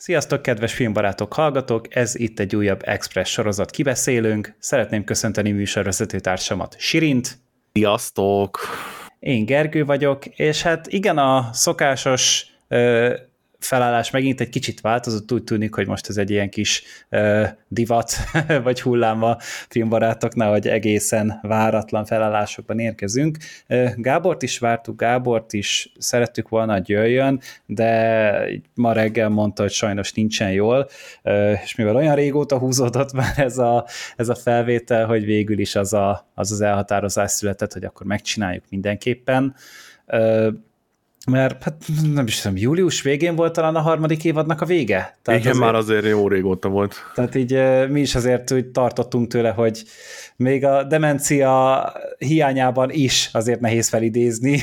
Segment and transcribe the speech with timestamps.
[0.00, 1.94] Sziasztok, kedves filmbarátok, hallgatók!
[1.94, 4.54] Ez itt egy újabb Express sorozat kibeszélünk.
[4.58, 7.38] Szeretném köszönteni műsorvezető társamat, Sirint.
[7.72, 8.58] Sziasztok!
[9.18, 12.46] Én Gergő vagyok, és hát igen, a szokásos
[13.58, 18.12] felállás megint egy kicsit változott, úgy tűnik, hogy most ez egy ilyen kis uh, divat
[18.62, 19.36] vagy hullám a
[19.68, 23.36] filmbarátoknál, hogy egészen váratlan felállásokban érkezünk.
[23.68, 29.72] Uh, Gábort is vártuk, Gábort is szerettük volna, hogy jöjjön, de ma reggel mondta, hogy
[29.72, 30.88] sajnos nincsen jól,
[31.22, 33.86] uh, és mivel olyan régóta húzódott már ez a,
[34.16, 38.64] ez a felvétel, hogy végül is az, a, az az elhatározás született, hogy akkor megcsináljuk
[38.68, 39.54] mindenképpen.
[40.06, 40.48] Uh,
[41.28, 45.18] mert hát nem is tudom, július végén volt talán a harmadik évadnak a vége.
[45.22, 46.96] Tehát Igen, azért, már azért jó régóta volt.
[47.14, 49.84] Tehát így mi is azért úgy tartottunk tőle, hogy
[50.36, 54.60] még a demencia hiányában is azért nehéz felidézni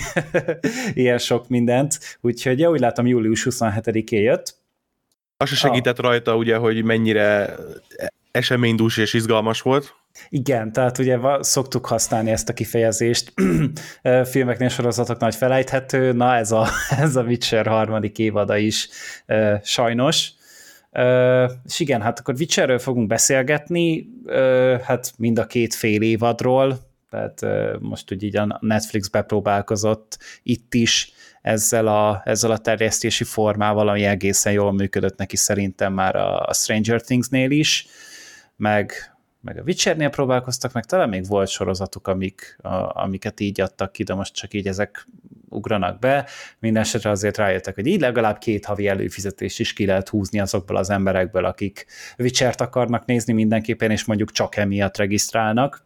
[0.93, 4.55] ilyen sok mindent, úgyhogy ja, úgy látom július 27-én jött.
[5.37, 6.01] Az se segített a...
[6.01, 7.55] rajta ugye, hogy mennyire
[8.35, 9.95] eseménydús és izgalmas volt.
[10.29, 13.33] Igen, tehát ugye szoktuk használni ezt a kifejezést
[14.31, 16.67] filmeknél, sorozatoknál, hogy felejthető, na ez a,
[16.99, 18.89] ez a Witcher harmadik évada is
[19.63, 20.31] sajnos.
[21.65, 24.09] És igen, hát akkor Witcherről fogunk beszélgetni,
[24.83, 27.41] hát mind a két fél évadról, tehát
[27.79, 31.11] most ugye így a Netflix bepróbálkozott itt is
[31.41, 37.01] ezzel a, ezzel a terjesztési formával, ami egészen jól működött neki szerintem már a Stranger
[37.01, 37.87] Things-nél is,
[38.55, 43.91] meg meg a Witchernél próbálkoztak, meg talán még volt sorozatuk, amik, a, amiket így adtak
[43.91, 45.07] ki, de most csak így ezek
[45.49, 46.27] ugranak be.
[46.59, 50.89] Mindenesetre azért rájöttek, hogy így legalább két havi előfizetést is ki lehet húzni azokból az
[50.89, 51.85] emberekből, akik
[52.17, 55.85] Witchert akarnak nézni mindenképpen, és mondjuk csak emiatt regisztrálnak.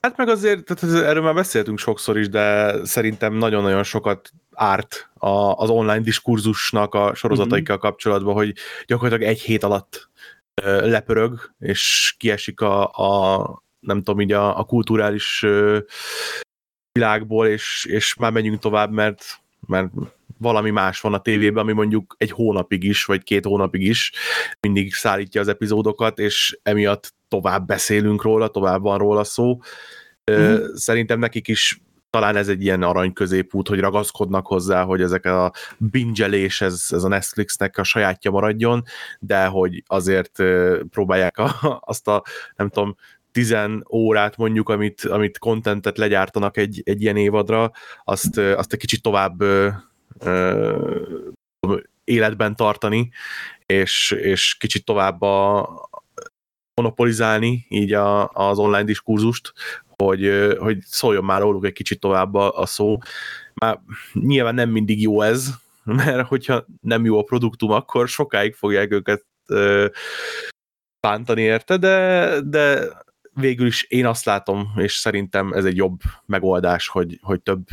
[0.00, 5.28] Hát meg azért, tehát erről már beszéltünk sokszor is, de szerintem nagyon-nagyon sokat árt a,
[5.52, 7.88] az online diskurzusnak a sorozataikkal mm-hmm.
[7.88, 8.54] kapcsolatban, hogy
[8.86, 10.08] gyakorlatilag egy hét alatt
[10.64, 15.46] lepörög, és kiesik a, a nem tudom, így a, a kulturális
[16.92, 19.90] világból, és, és már menjünk tovább, mert, mert
[20.38, 24.12] valami más van a tévében, ami mondjuk egy hónapig is, vagy két hónapig is
[24.60, 29.58] mindig szállítja az epizódokat, és emiatt tovább beszélünk róla, tovább van róla szó.
[30.30, 30.56] Mm.
[30.74, 35.52] Szerintem nekik is talán ez egy ilyen arany középút, hogy ragaszkodnak hozzá, hogy ezek a
[35.76, 38.82] bingelés, ez, ez a Netflixnek a sajátja maradjon,
[39.20, 40.42] de hogy azért
[40.90, 42.22] próbálják a, azt a,
[42.56, 42.96] nem tudom,
[43.32, 47.70] tizen órát mondjuk, amit, amit contentet legyártanak egy, egy ilyen évadra,
[48.04, 49.68] azt, azt egy kicsit tovább ö,
[50.18, 50.96] ö,
[52.04, 53.10] életben tartani,
[53.66, 55.68] és, és kicsit tovább a,
[56.74, 59.52] monopolizálni így a, az online diskurzust,
[60.00, 62.98] hogy, hogy szóljon már róluk egy kicsit tovább a, a szó.
[63.54, 63.80] Már
[64.12, 65.50] nyilván nem mindig jó ez,
[65.84, 69.86] mert hogyha nem jó a produktum, akkor sokáig fogják őket ö,
[71.00, 72.88] bántani érte, de, de
[73.34, 77.66] végül is én azt látom, és szerintem ez egy jobb megoldás, hogy, hogy több,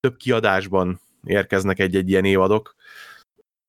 [0.00, 2.76] több kiadásban érkeznek egy-egy ilyen évadok.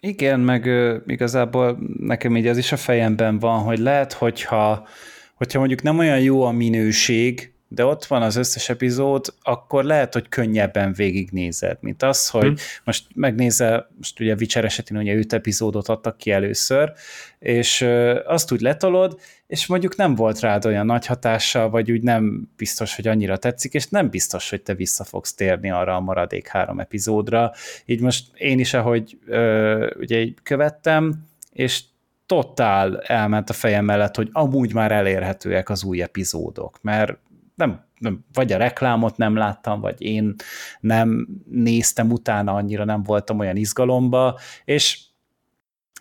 [0.01, 4.87] Igen, meg ö, igazából nekem így az is a fejemben van, hogy lehet, hogyha,
[5.33, 10.13] hogyha mondjuk nem olyan jó a minőség, de ott van az összes epizód, akkor lehet,
[10.13, 12.55] hogy könnyebben végignézed, mint az, hogy hmm.
[12.83, 16.93] most megnézel, most ugye Witcher esetén ugye 5 epizódot adtak ki először,
[17.39, 17.81] és
[18.25, 22.95] azt úgy letolod, és mondjuk nem volt rád olyan nagy hatással, vagy úgy nem biztos,
[22.95, 26.79] hogy annyira tetszik, és nem biztos, hogy te vissza fogsz térni arra a maradék három
[26.79, 27.51] epizódra.
[27.85, 31.83] Így most én is, ahogy ö, ugye követtem, és
[32.25, 37.17] totál elment a fejem mellett, hogy amúgy már elérhetőek az új epizódok, mert
[37.59, 40.35] nem, nem, vagy a reklámot nem láttam, vagy én
[40.79, 44.99] nem néztem utána, annyira nem voltam olyan izgalomba, és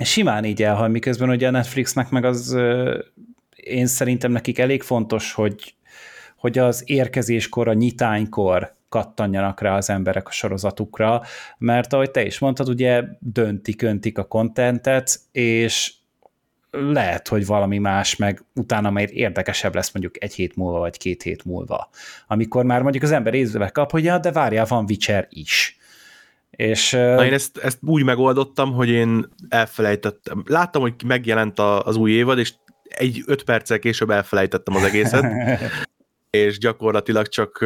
[0.05, 2.57] simán így elhal, miközben ugye a Netflixnek meg az
[3.57, 5.75] én szerintem nekik elég fontos, hogy,
[6.37, 11.23] hogy az érkezéskor, a nyitánykor kattanjanak rá az emberek a sorozatukra,
[11.59, 15.95] mert ahogy te is mondtad, ugye döntik, öntik a kontentet, és
[16.71, 21.23] lehet, hogy valami más, meg utána majd érdekesebb lesz mondjuk egy hét múlva, vagy két
[21.23, 21.89] hét múlva.
[22.27, 25.79] Amikor már mondjuk az ember észbe kap, hogy ja, de várjál, van Witcher is.
[26.51, 30.43] És, Na én ezt, ezt úgy megoldottam, hogy én elfelejtettem.
[30.47, 35.25] Láttam, hogy megjelent a, az új évad, és egy öt perccel később elfelejtettem az egészet,
[36.31, 37.59] és gyakorlatilag csak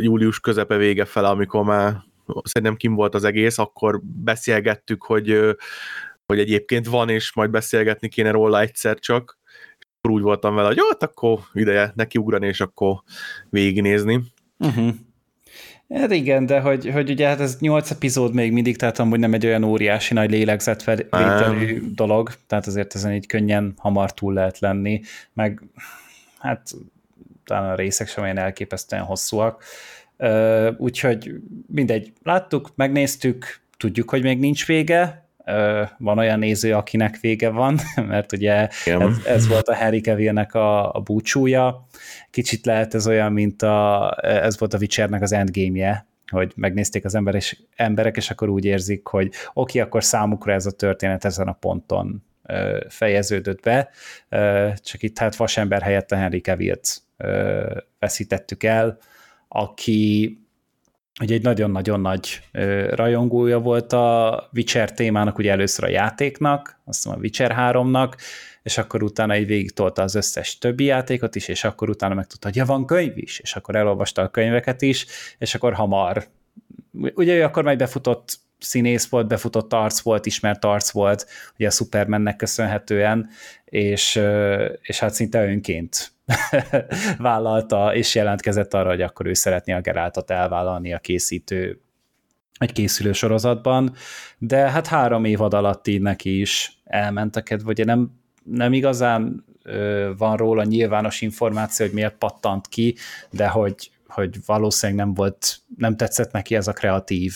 [0.00, 1.96] július közepe vége fele, amikor már
[2.42, 5.56] szerintem kim volt az egész, akkor beszélgettük, hogy
[6.26, 9.38] hogy egyébként van, és majd beszélgetni kéne róla egyszer csak,
[9.78, 13.02] és akkor úgy voltam vele, hogy jó, hát akkor ideje nekiugrani, és akkor
[13.50, 14.22] végignézni.
[14.58, 14.94] Uh-huh.
[15.94, 19.34] Hát igen, de hogy, hogy ugye hát ez nyolc epizód még mindig, tehát amúgy nem
[19.34, 25.00] egy olyan óriási nagy lélegzetvételű dolog, tehát azért ezen így könnyen hamar túl lehet lenni,
[25.32, 25.62] meg
[26.38, 26.70] hát
[27.44, 29.64] talán a részek sem olyan elképesztően hosszúak,
[30.76, 31.34] úgyhogy
[31.66, 35.25] mindegy, láttuk, megnéztük, tudjuk, hogy még nincs vége,
[35.98, 37.78] van olyan néző, akinek vége van,
[38.08, 41.86] mert ugye ez, ez volt a Harry Cavillnek a, a búcsúja.
[42.30, 47.14] Kicsit lehet ez olyan, mint a, ez volt a Witchernek az endgame-je, hogy megnézték az
[47.14, 51.24] ember és, emberek, és akkor úgy érzik, hogy oké, okay, akkor számukra ez a történet
[51.24, 52.24] ezen a ponton
[52.88, 53.90] fejeződött be,
[54.76, 57.02] csak itt hát vasember helyett a Henry Cavill-t
[57.98, 58.98] veszítettük el,
[59.48, 60.45] aki
[61.20, 62.40] ugye egy nagyon-nagyon nagy
[62.90, 68.12] rajongója volt a Witcher témának, ugye először a játéknak, azt mondom a Witcher 3-nak,
[68.62, 72.46] és akkor utána egy végig tolta az összes többi játékot is, és akkor utána megtudta,
[72.46, 75.06] hogy ja, van könyv is, és akkor elolvasta a könyveket is,
[75.38, 76.26] és akkor hamar,
[77.14, 81.26] ugye ő akkor majd befutott színész volt, befutott arc volt, ismert arc volt,
[81.58, 83.28] ugye a Supermannek köszönhetően,
[83.64, 84.20] és,
[84.80, 86.15] és hát szinte önként
[87.18, 91.80] vállalta, és jelentkezett arra, hogy akkor ő szeretné a Geráltat elvállalni a készítő
[92.58, 93.94] egy készülő sorozatban,
[94.38, 98.10] de hát három évad alatt így neki is elment a kedv, ugye nem,
[98.44, 102.96] nem igazán ö, van róla nyilvános információ, hogy miért pattant ki,
[103.30, 107.34] de hogy, hogy valószínűleg nem volt, nem tetszett neki ez a kreatív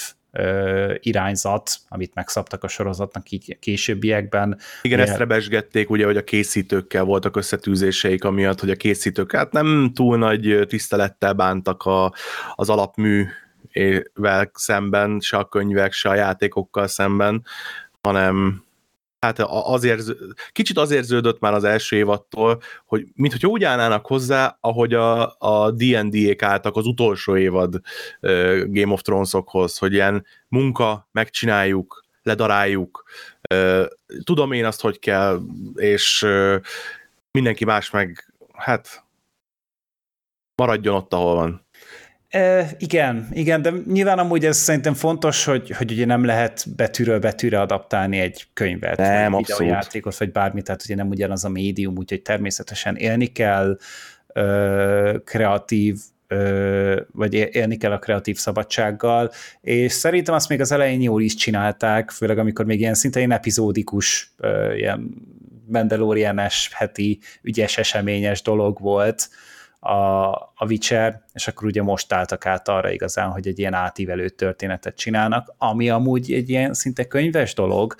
[0.98, 4.58] irányzat, amit megszabtak a sorozatnak így későbbiekben.
[4.82, 5.10] Igen, Miért...
[5.10, 10.18] ezt rebesgették, ugye, hogy a készítőkkel voltak összetűzéseik, amiatt, hogy a készítők hát nem túl
[10.18, 12.12] nagy tisztelettel bántak a,
[12.54, 17.44] az alapművel szemben, se a könyvek, se a játékokkal szemben,
[18.02, 18.64] hanem
[19.20, 20.14] hát az érz,
[20.52, 25.70] kicsit az érződött már az első évattól, hogy mintha úgy állnának hozzá, ahogy a, a
[25.70, 27.80] D&D-ék álltak az utolsó évad
[28.66, 33.04] Game of Thrones-okhoz, hogy ilyen munka, megcsináljuk, ledaráljuk,
[34.24, 35.40] tudom én azt, hogy kell,
[35.74, 36.26] és
[37.30, 39.04] mindenki más meg, hát
[40.54, 41.66] maradjon ott, ahol van.
[42.30, 47.18] E, igen, igen, de nyilván amúgy ez szerintem fontos, hogy, hogy ugye nem lehet betűről
[47.18, 51.96] betűre adaptálni egy könyvet, nem, vagy videójátékot, vagy bármit, tehát ugye nem ugyanaz a médium,
[51.96, 53.78] úgyhogy természetesen élni kell
[54.32, 55.96] ö, kreatív
[56.26, 59.30] ö, vagy élni kell a kreatív szabadsággal,
[59.60, 63.32] és szerintem azt még az elején jól is csinálták, főleg amikor még ilyen szinte ilyen
[63.32, 65.10] epizódikus, ö, ilyen
[65.66, 69.28] Mandalorian-es heti ügyes eseményes dolog volt,
[69.80, 74.28] a, a Witcher, és akkor ugye most álltak át arra igazán, hogy egy ilyen átívelő
[74.28, 77.94] történetet csinálnak, ami amúgy egy ilyen szinte könyves dolog,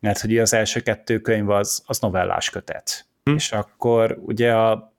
[0.00, 3.06] mert hogy az első kettő könyv az, az novellás kötet.
[3.24, 3.34] Hm.
[3.34, 4.92] És akkor ugye a,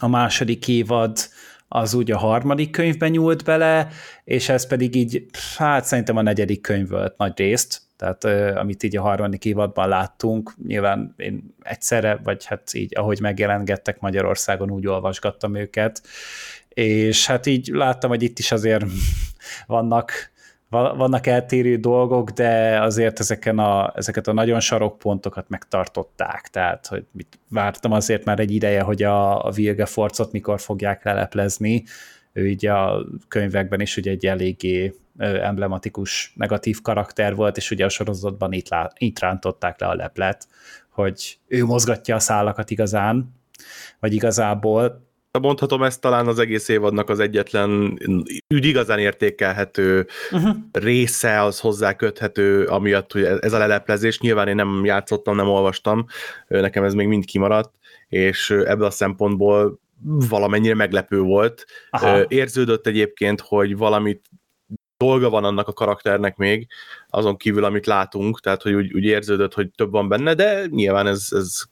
[0.00, 1.18] a második évad
[1.68, 3.88] az úgy a harmadik könyvben nyúlt bele,
[4.24, 8.24] és ez pedig így, hát szerintem a negyedik könyv volt nagy részt, tehát
[8.56, 14.70] amit így a harmadik évadban láttunk, nyilván én egyszerre, vagy hát így ahogy megjelengettek Magyarországon,
[14.70, 16.02] úgy olvasgattam őket,
[16.68, 18.84] és hát így láttam, hogy itt is azért
[19.66, 20.12] vannak
[20.70, 27.38] vannak eltérő dolgok, de azért ezeken a, ezeket a nagyon sarokpontokat megtartották, tehát hogy mit
[27.48, 31.84] vártam azért már egy ideje, hogy a, a Vilgeforcot mikor fogják leleplezni,
[32.32, 37.88] ő így a könyvekben is ugye egy eléggé emblematikus negatív karakter volt, és ugye a
[37.88, 40.48] sorozatban itt, lá, itt rántották le a leplet,
[40.90, 43.34] hogy ő mozgatja a szálakat igazán,
[44.00, 45.06] vagy igazából
[45.40, 47.98] mondhatom ezt talán az egész évadnak az egyetlen
[48.54, 50.56] ügy igazán értékelhető uh-huh.
[50.72, 56.06] része, az hozzá köthető, amiatt, hogy ez a leleplezés, nyilván én nem játszottam, nem olvastam,
[56.48, 57.74] nekem ez még mind kimaradt,
[58.08, 59.80] és ebből a szempontból
[60.28, 61.64] valamennyire meglepő volt.
[61.90, 62.22] Aha.
[62.28, 64.26] Érződött egyébként, hogy valamit
[64.98, 66.66] dolga van annak a karakternek még,
[67.08, 71.06] azon kívül, amit látunk, tehát hogy úgy, úgy érződött, hogy több van benne, de nyilván
[71.06, 71.62] ez, ez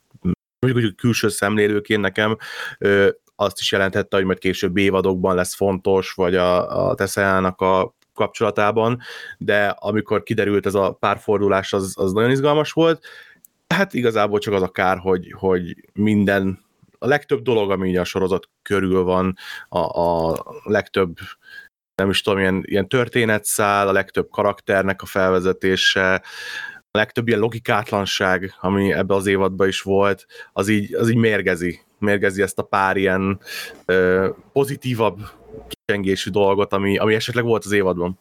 [0.59, 2.37] mondjuk hogy külső szemlélőként nekem
[2.78, 7.95] ö, azt is jelentette, hogy majd később évadokban lesz fontos, vagy a, a Teszeának a
[8.14, 9.00] kapcsolatában,
[9.38, 13.06] de amikor kiderült ez a párfordulás, az, az nagyon izgalmas volt.
[13.68, 16.64] Hát igazából csak az a kár, hogy, hogy minden,
[16.99, 19.37] a legtöbb dolog, ami a sorozat körül van,
[19.68, 21.16] a, a legtöbb
[21.96, 26.22] nem is tudom, ilyen, ilyen történetszál, a legtöbb karakternek a felvezetése,
[26.90, 31.80] a legtöbb ilyen logikátlanság, ami ebbe az évadban is volt, az így, az így mérgezi,
[31.98, 33.40] mérgezi ezt a pár ilyen
[33.84, 35.18] ö, pozitívabb
[35.68, 38.18] kicsengésű dolgot, ami, ami esetleg volt az évadban.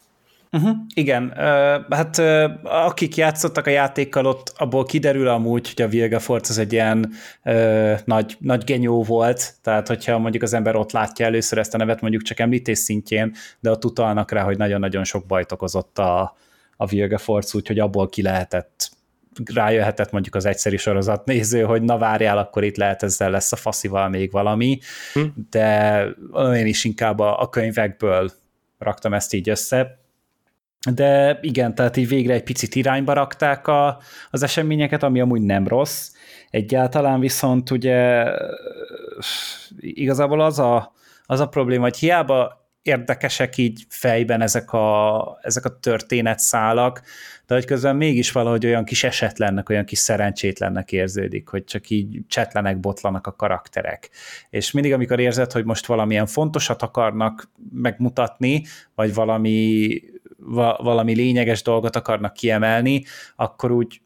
[0.52, 5.90] Uh-huh, igen, uh, hát uh, akik játszottak a játékkal, ott abból kiderül amúgy, hogy a
[5.90, 7.12] Vilgefortz az egy ilyen
[7.44, 11.78] uh, nagy, nagy genyó volt, tehát hogyha mondjuk az ember ott látja először ezt a
[11.78, 16.36] nevet mondjuk csak említés szintjén, de ott utalnak rá, hogy nagyon-nagyon sok bajt okozott a,
[16.78, 18.94] a Vilgefortz, úgyhogy abból ki lehetett
[19.54, 23.56] rájöhetett mondjuk az egyszeri sorozat néző, hogy na várjál, akkor itt lehet ezzel lesz a
[23.56, 24.80] faszival még valami,
[25.14, 25.22] hm.
[25.50, 26.02] de
[26.56, 28.32] én is inkább a, a könyvekből
[28.78, 30.05] raktam ezt így össze,
[30.94, 34.00] de igen, tehát így végre egy picit irányba rakták a,
[34.32, 36.12] az eseményeket, ami amúgy nem rossz.
[36.50, 38.26] Egyáltalán viszont ugye
[39.80, 40.94] igazából az a,
[41.26, 47.02] az a probléma, hogy hiába érdekesek így fejben ezek a, ezek a történetszálak,
[47.48, 52.20] de hogy közben mégis valahogy olyan kis esetlennek, olyan kis szerencsétlennek érződik, hogy csak így
[52.28, 54.10] csetlenek, botlanak a karakterek.
[54.50, 58.64] És mindig, amikor érzed, hogy most valamilyen fontosat akarnak megmutatni,
[58.96, 60.00] vagy valami,
[60.46, 64.02] va, valami lényeges dolgot akarnak kiemelni, akkor úgy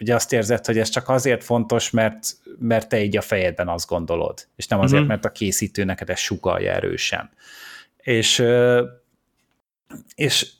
[0.00, 3.88] ugye azt érzed, hogy ez csak azért fontos, mert, mert te így a fejedben azt
[3.88, 5.08] gondolod, és nem azért, uh-huh.
[5.08, 7.30] mert a készítő neked ezt sugalja erősen.
[7.96, 8.44] És,
[10.14, 10.50] és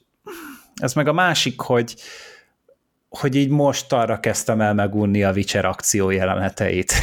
[0.74, 1.96] ez meg a másik, hogy,
[3.08, 6.92] hogy így most arra kezdtem el megunni a Witcher akció jeleneteit.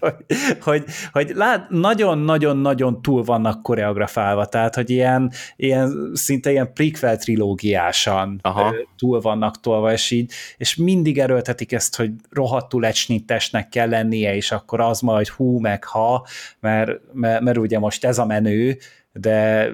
[0.00, 0.14] hogy,
[0.60, 8.38] hogy, hogy lát, nagyon-nagyon-nagyon túl vannak koreografálva, tehát hogy ilyen, ilyen szinte ilyen prequel trilógiásan
[8.42, 8.74] Aha.
[8.98, 14.52] túl vannak tolva, és így, és mindig erőltetik ezt, hogy rohadtul egysnittesnek kell lennie, és
[14.52, 16.26] akkor az majd hú, meg ha,
[16.60, 18.78] mert, mert, mert ugye most ez a menő,
[19.12, 19.68] de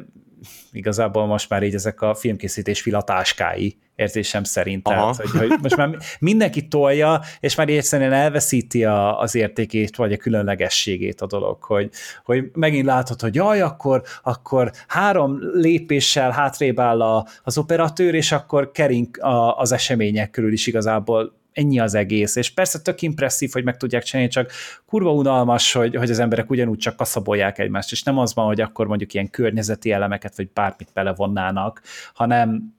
[0.72, 4.82] igazából most már így ezek a filmkészítés filatáskái érzésem szerint.
[4.82, 10.12] Tehát, hogy, hogy most már mindenki tolja, és már egyszerűen elveszíti a, az értékét, vagy
[10.12, 11.90] a különlegességét a dolog, hogy,
[12.24, 18.32] hogy megint látod, hogy jaj, akkor, akkor három lépéssel hátrébb áll a, az operatőr, és
[18.32, 23.52] akkor kering a, az események körül is igazából ennyi az egész, és persze tök impresszív,
[23.52, 24.50] hogy meg tudják csinálni, csak
[24.86, 28.60] kurva unalmas, hogy, hogy az emberek ugyanúgy csak kaszabolják egymást, és nem az van, hogy
[28.60, 31.82] akkor mondjuk ilyen környezeti elemeket, vagy bármit belevonnának,
[32.14, 32.74] hanem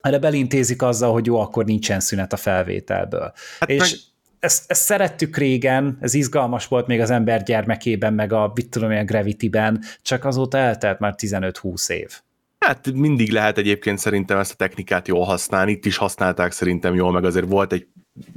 [0.00, 3.32] erre belintézik azzal, hogy jó, akkor nincsen szünet a felvételből.
[3.60, 3.90] Hát és meg...
[4.38, 8.90] ezt, ezt szerettük régen, ez izgalmas volt még az ember gyermekében, meg a, mit tudom,
[8.90, 12.20] a Gravity-ben, csak azóta eltelt már 15-20 év.
[12.58, 17.12] Hát mindig lehet egyébként szerintem ezt a technikát jól használni, itt is használták szerintem jól,
[17.12, 17.86] meg azért volt egy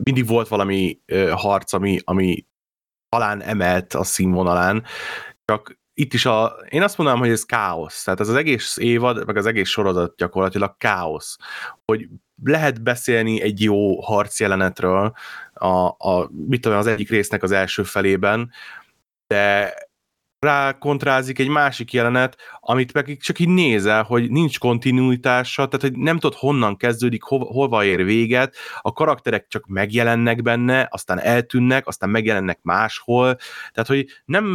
[0.03, 0.99] mindig volt valami
[1.31, 2.45] harc, ami, ami
[3.09, 4.83] talán emelt a színvonalán,
[5.45, 8.03] csak itt is a, én azt mondanám, hogy ez káosz.
[8.03, 11.37] Tehát ez az egész évad, meg az egész sorozat gyakorlatilag káosz.
[11.85, 12.07] Hogy
[12.43, 15.13] lehet beszélni egy jó harcjelenetről
[15.53, 18.51] a, a, mit tudom, az egyik résznek az első felében,
[19.27, 19.73] de
[20.39, 26.03] rá kontrázik egy másik jelenet, amit meg csak így nézel, hogy nincs kontinuitása, tehát hogy
[26.03, 31.87] nem tudod honnan kezdődik, hova, hova ér véget, a karakterek csak megjelennek benne, aztán eltűnnek,
[31.87, 33.37] aztán megjelennek máshol,
[33.71, 34.45] tehát hogy nem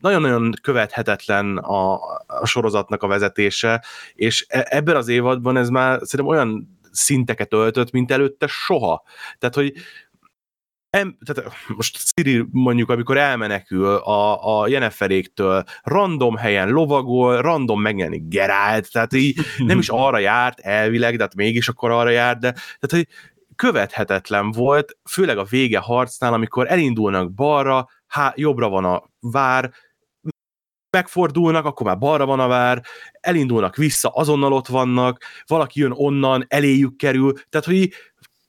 [0.00, 1.94] nagyon-nagyon követhetetlen a,
[2.26, 3.84] a sorozatnak a vezetése,
[4.14, 9.02] és e, ebben az évadban ez már szerintem olyan szinteket öltött, mint előtte soha.
[9.38, 9.72] Tehát, hogy
[10.96, 18.28] em, tehát most Ciri mondjuk, amikor elmenekül a, a Jenniferéktől, random helyen lovagol, random megjelenik
[18.28, 22.52] Gerált, tehát így nem is arra járt elvileg, de hát mégis akkor arra járt, de
[22.52, 23.06] tehát, hogy
[23.56, 29.72] követhetetlen volt, főleg a vége harcnál, amikor elindulnak balra, há, jobbra van a vár,
[30.96, 32.82] megfordulnak, akkor már balra van a vár,
[33.20, 37.92] elindulnak vissza, azonnal ott vannak, valaki jön onnan, eléjük kerül, tehát hogy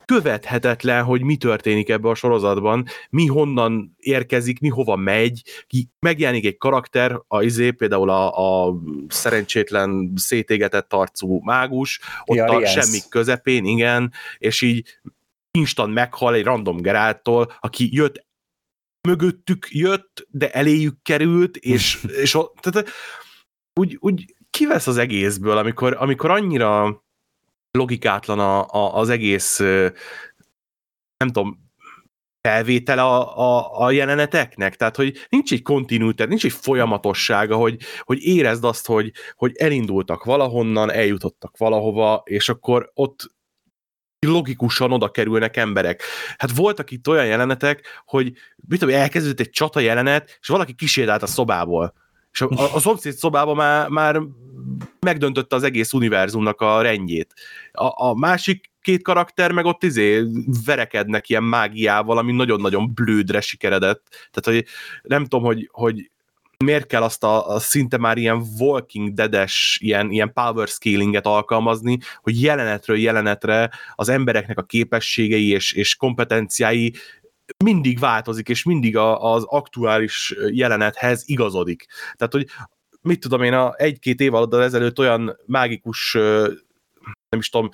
[0.06, 5.42] követhetetlen, hogy mi történik ebbe a sorozatban, mi honnan érkezik, mi hova megy,
[6.00, 8.76] megjelenik egy karakter, a izé, például a, a
[9.08, 15.00] szerencsétlen szétégetett arcú mágus, ott ja, a semmi közepén, igen, és így
[15.52, 18.26] instant meghal egy random Geráltól, aki jött
[19.08, 22.90] mögöttük jött, de eléjük került, és, és tehát,
[23.74, 27.04] úgy, úgy kivesz az egészből, amikor, amikor annyira
[27.78, 29.58] logikátlan a, a, az egész,
[31.18, 31.72] nem tudom,
[32.42, 38.24] felvétel a, a, a jeleneteknek, tehát hogy nincs egy kontinuitás, nincs egy folyamatossága, hogy, hogy
[38.24, 43.32] érezd azt, hogy, hogy elindultak valahonnan, eljutottak valahova, és akkor ott
[44.20, 46.04] logikusan oda kerülnek emberek.
[46.38, 48.34] Hát voltak itt olyan jelenetek, hogy
[48.68, 51.94] mit tudom, elkezdődött egy csata jelenet, és valaki kisétált a szobából.
[52.34, 54.22] És a, a, szomszéd szobában már, már
[55.00, 57.34] megdöntötte az egész univerzumnak a rendjét.
[57.72, 60.24] A, a másik két karakter meg ott izé
[60.66, 64.30] verekednek ilyen mágiával, ami nagyon-nagyon blődre sikeredett.
[64.32, 64.66] Tehát, hogy
[65.02, 66.12] nem tudom, hogy, hogy
[66.64, 71.98] miért kell azt a, a szinte már ilyen Walking Dead-es, ilyen, ilyen power scalinget alkalmazni,
[72.22, 76.94] hogy jelenetről jelenetre az embereknek a képességei és, és kompetenciái
[77.64, 81.86] mindig változik, és mindig a, az aktuális jelenethez igazodik.
[82.16, 82.48] Tehát, hogy
[83.02, 86.14] mit tudom én, a egy-két év alatt ezelőtt olyan mágikus
[87.30, 87.70] nem is tudom,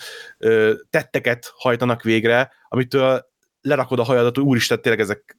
[0.89, 3.27] tetteket hajtanak végre, amitől
[3.61, 5.37] lerakod a hajadat, hogy úristen, tényleg ezek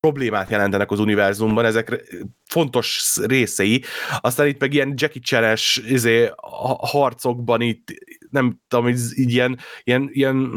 [0.00, 2.04] problémát jelentenek az univerzumban, ezek
[2.44, 3.82] fontos részei.
[4.20, 6.30] Aztán itt meg ilyen Jackie Chan-es izé,
[6.78, 7.88] harcokban itt,
[8.30, 10.50] nem tudom, így ilyen, ilyen, ilyen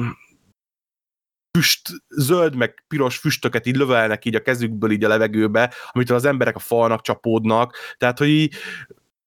[1.57, 6.25] füst, zöld meg piros füstöket így lövelnek így a kezükből így a levegőbe, amitől az
[6.25, 8.55] emberek a falnak csapódnak, tehát hogy így,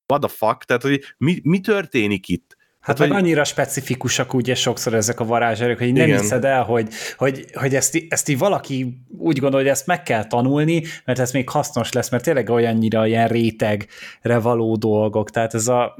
[0.06, 2.56] what the fuck, tehát hogy mi, mi történik itt?
[2.80, 3.16] Hát meg hogy...
[3.16, 6.20] annyira specifikusak ugye sokszor ezek a varázserők, hogy nem Igen.
[6.20, 10.26] hiszed el, hogy, hogy, hogy ezt, ezt így valaki úgy gondol, hogy ezt meg kell
[10.26, 15.68] tanulni, mert ez még hasznos lesz, mert tényleg olyannyira ilyen rétegre való dolgok, tehát ez
[15.68, 15.96] a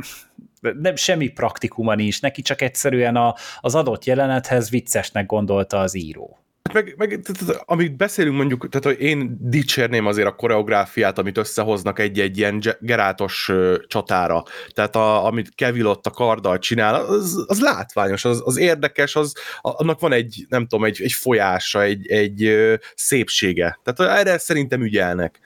[0.80, 6.38] nem, semmi praktikuma nincs, neki csak egyszerűen a, az adott jelenethez viccesnek gondolta az író.
[6.72, 11.98] Meg, meg tehát, amit beszélünk mondjuk, tehát hogy én dicsérném azért a koreográfiát, amit összehoznak
[11.98, 13.52] egy-egy ilyen gerátos
[13.86, 14.42] csatára.
[14.68, 19.32] Tehát a, amit Kevin ott a karddal csinál, az, az látványos, az, az érdekes, az,
[19.60, 22.54] annak van egy, nem tudom, egy, egy folyása, egy, egy
[22.94, 23.78] szépsége.
[23.82, 25.40] Tehát erre szerintem ügyelnek.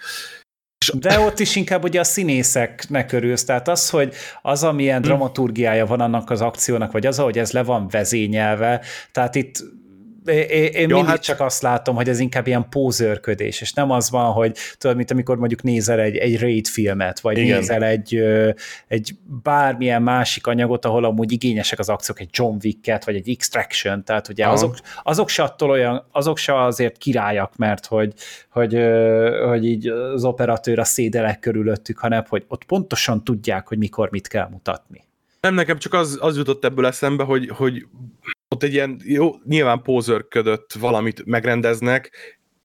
[0.94, 5.06] De ott is inkább ugye a színészeknek örülsz, tehát az, hogy az, amilyen hm.
[5.06, 8.80] dramaturgiája van annak az akciónak, vagy az, ahogy ez le van vezényelve,
[9.12, 9.62] tehát itt
[10.28, 11.23] én, én Jó, mindig hát...
[11.23, 15.11] csak azt látom, hogy ez inkább ilyen pózőrködés, és nem az van, hogy tudod, mint
[15.11, 17.58] amikor mondjuk nézel egy, egy raid filmet, vagy Igen.
[17.58, 18.23] nézel egy,
[18.88, 24.04] egy bármilyen másik anyagot, ahol amúgy igényesek az akciók, egy John Wick-et, vagy egy Extraction,
[24.04, 28.12] tehát ugye azok, azok se attól olyan, azok se azért királyak, mert hogy,
[28.50, 28.78] hogy,
[29.47, 34.28] hogy így az operatőr a szédelek körülöttük, hanem hogy ott pontosan tudják, hogy mikor mit
[34.28, 35.06] kell mutatni.
[35.40, 37.87] Nem, nekem csak az, az jutott ebből eszembe, hogy, hogy
[38.49, 42.11] ott egy ilyen, jó, nyilván pózörködött valamit megrendeznek,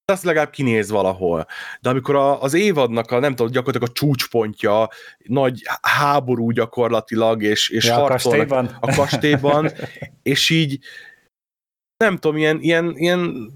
[0.06, 1.46] azt legalább kinéz valahol.
[1.82, 7.70] De amikor a, az évadnak a, nem tudom, gyakorlatilag a csúcspontja, nagy háború gyakorlatilag, és,
[7.70, 9.72] és ja, harcolnak a kastélyban, a kastélyban
[10.34, 10.80] és így
[11.98, 13.52] nem tudom, ilyen, ilyen, ilyen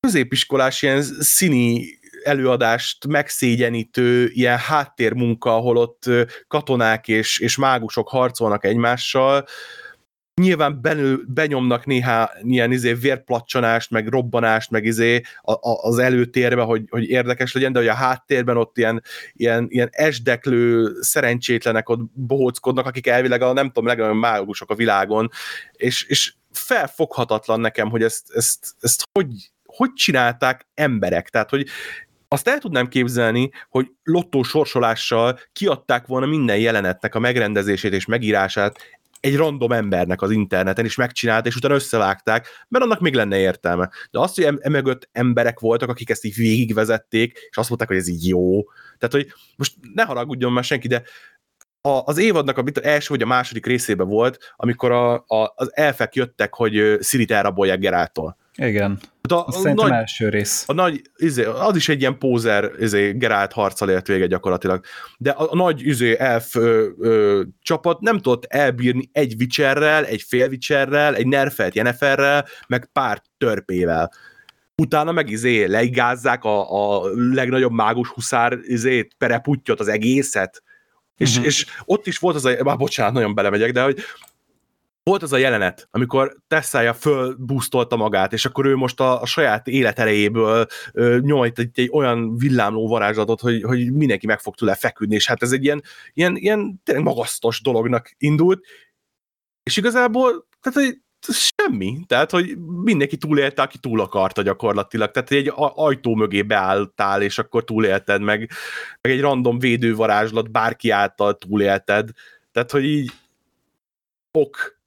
[0.00, 6.04] középiskolás, ilyen színi előadást megszégyenítő ilyen háttérmunka, ahol ott
[6.48, 9.46] katonák és, és mágusok harcolnak egymással,
[10.38, 16.62] nyilván benő, benyomnak néha ilyen izé vérplacsanást, meg robbanást, meg izé a, a, az előtérbe,
[16.62, 22.00] hogy, hogy érdekes legyen, de hogy a háttérben ott ilyen, ilyen, ilyen esdeklő szerencsétlenek ott
[22.14, 25.30] bohóckodnak, akik elvileg a nem tudom, legnagyobb mágusok a világon,
[25.72, 31.66] és, és felfoghatatlan nekem, hogy ezt, ezt, ezt hogy, hogy csinálták emberek, tehát hogy
[32.28, 38.97] azt el tudnám képzelni, hogy lottó sorsolással kiadták volna minden jelenetnek a megrendezését és megírását
[39.20, 43.90] egy random embernek az interneten is megcsinált, és utána összevágták, mert annak még lenne értelme.
[44.10, 48.08] De azt, hogy emögött emberek voltak, akik ezt így végigvezették, és azt mondták, hogy ez
[48.08, 48.62] így jó.
[48.98, 51.02] Tehát, hogy most ne haragudjon már senki, de
[51.80, 56.14] a, az évadnak a első vagy a második részében volt, amikor a, a, az elfek
[56.14, 58.36] jöttek, hogy Szirit elrabolják Gerától.
[58.62, 58.98] Igen.
[59.20, 60.64] De a, nagy, első rész.
[60.66, 64.84] A nagy, izé, az is egy ilyen pózer izé, Gerált harccal ért vége gyakorlatilag.
[65.18, 70.22] De a, a nagy izé, elf ö, ö, csapat nem tudott elbírni egy vicserrel, egy
[70.22, 74.12] fél vicserrel, egy nerfelt jeneferrel, meg pár törpével.
[74.82, 80.62] Utána meg izé leigázzák a, a legnagyobb mágus huszár izé, pereputtyot, az egészet.
[81.16, 81.46] És, uh-huh.
[81.46, 83.98] és ott is volt az a, már bocsánat, nagyon belemegyek, de hogy
[85.08, 89.66] volt az a jelenet, amikor Tessája fölbúztolta magát, és akkor ő most a, a saját
[89.66, 95.26] életerejéből ö, egy, egy olyan villámló varázslatot, hogy, hogy mindenki meg fog tőle feküdni, és
[95.26, 98.64] hát ez egy ilyen, ilyen, ilyen tényleg magasztos dolognak indult,
[99.62, 101.98] és igazából tehát, hogy semmi.
[102.06, 105.10] Tehát, hogy mindenki túlélte, aki túl akarta gyakorlatilag.
[105.10, 108.50] Tehát egy ajtó mögé beálltál, és akkor túlélted, meg,
[109.00, 112.08] meg egy random védővarázslat bárki által túlélted.
[112.52, 113.10] Tehát, hogy így
[114.32, 114.77] ok,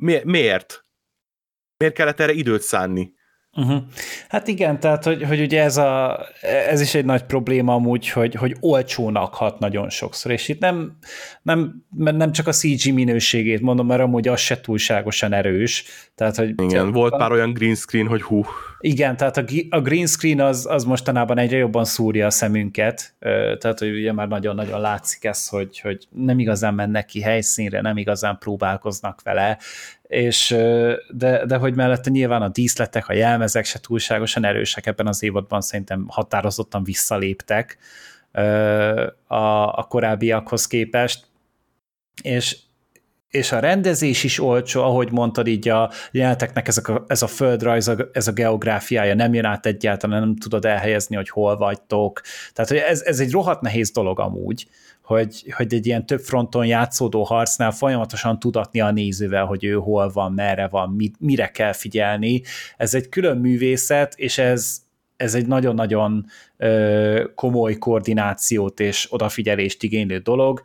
[0.00, 0.86] Mi- miért?
[1.76, 3.14] Miért kellett erre időt szánni?
[3.58, 3.82] Uh-huh.
[4.28, 6.20] Hát igen, tehát hogy, hogy ugye ez, a,
[6.68, 10.98] ez is egy nagy probléma amúgy, hogy, hogy olcsónak hat nagyon sokszor, és itt nem,
[11.42, 15.84] nem, nem csak a CG minőségét mondom, mert amúgy az se túlságosan erős.
[16.14, 18.44] Tehát, hogy igen, volt pár olyan green screen, hogy hú.
[18.80, 23.14] Igen, tehát a, a green screen az, az mostanában egyre jobban szúrja a szemünket,
[23.58, 27.96] tehát hogy ugye már nagyon-nagyon látszik ez, hogy, hogy nem igazán mennek ki helyszínre, nem
[27.96, 29.58] igazán próbálkoznak vele,
[30.08, 30.56] és
[31.10, 35.60] de, de hogy mellette nyilván a díszletek, a jelmezek se túlságosan erősek ebben az évadban,
[35.60, 37.78] szerintem határozottan visszaléptek
[39.26, 39.34] a,
[39.78, 41.26] a korábbiakhoz képest,
[42.22, 42.56] és
[43.28, 47.92] és a rendezés is olcsó, ahogy mondtad, így a jeleneteknek ez a, ez a földrajz,
[48.12, 52.20] ez a geográfiája nem jön át egyáltalán, nem tudod elhelyezni, hogy hol vagytok.
[52.52, 54.66] Tehát hogy ez, ez egy rohadt nehéz dolog amúgy,
[55.08, 60.10] hogy, hogy egy ilyen több fronton játszódó harcnál folyamatosan tudatni a nézővel, hogy ő hol
[60.10, 62.42] van, merre van, mit, mire kell figyelni.
[62.76, 64.82] Ez egy külön művészet, és ez,
[65.16, 70.62] ez egy nagyon-nagyon ö, komoly koordinációt és odafigyelést igénylő dolog.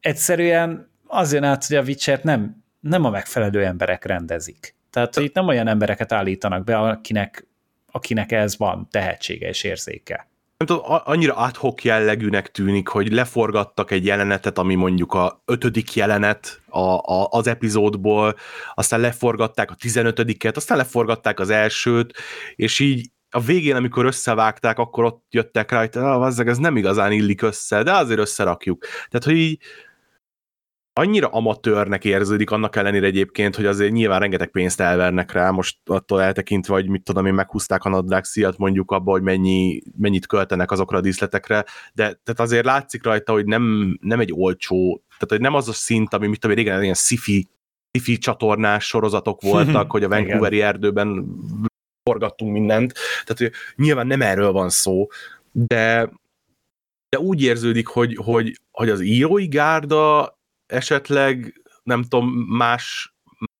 [0.00, 4.74] Egyszerűen az jön át, hogy a witcher nem, nem a megfelelő emberek rendezik.
[4.90, 7.46] Tehát itt nem olyan embereket állítanak be, akinek,
[7.90, 10.31] akinek ez van tehetsége és érzéke.
[10.66, 16.62] Nem tudom, annyira adhok jellegűnek tűnik, hogy leforgattak egy jelenetet, ami mondjuk a ötödik jelenet
[16.68, 18.36] a, a, az epizódból,
[18.74, 22.14] aztán leforgatták a tizenötödiket, aztán leforgatták az elsőt,
[22.54, 27.12] és így a végén, amikor összevágták, akkor ott jöttek rá, hogy ah, ez nem igazán
[27.12, 28.84] illik össze, de azért összerakjuk.
[29.08, 29.58] Tehát, hogy így
[30.92, 36.22] annyira amatőrnek érződik, annak ellenére egyébként, hogy azért nyilván rengeteg pénzt elvernek rá, most attól
[36.22, 40.70] eltekintve, hogy mit tudom én, meghúzták a nadrág szíjat mondjuk abba, hogy mennyi, mennyit költenek
[40.70, 45.40] azokra a díszletekre, de tehát azért látszik rajta, hogy nem, nem egy olcsó, tehát hogy
[45.40, 47.48] nem az a szint, ami mit tudom én, régen ilyen sci-fi,
[47.90, 51.26] sci-fi csatornás sorozatok voltak, hogy a Vancouveri erdőben
[52.10, 52.92] forgattunk mindent,
[53.24, 55.06] tehát hogy nyilván nem erről van szó,
[55.52, 56.10] de
[57.16, 60.32] de úgy érződik, hogy, hogy, hogy az írói gárda
[60.72, 63.12] esetleg nem tudom, más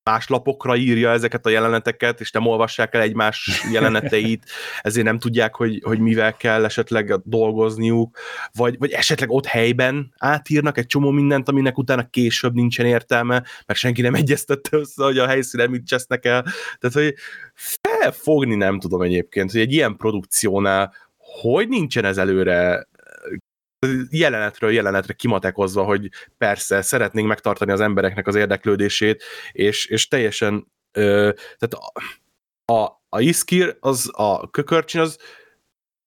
[0.04, 4.44] más lapokra írja ezeket a jeleneteket, és nem olvassák el egymás jeleneteit,
[4.80, 8.18] ezért nem tudják, hogy, hogy mivel kell esetleg dolgozniuk,
[8.52, 13.78] vagy, vagy esetleg ott helyben átírnak egy csomó mindent, aminek utána később nincsen értelme, mert
[13.78, 16.42] senki nem egyeztette össze, hogy a helyszínen mit csesznek el.
[16.78, 17.14] Tehát, hogy
[17.54, 20.92] felfogni nem tudom egyébként, hogy egy ilyen produkciónál
[21.40, 22.88] hogy nincsen ez előre
[24.10, 31.30] jelenetről jelenetre kimatekozva, hogy persze szeretnénk megtartani az embereknek az érdeklődését, és, és teljesen ö,
[31.58, 31.92] tehát a,
[32.72, 35.18] a, a Iskir, az a kökörcsin, az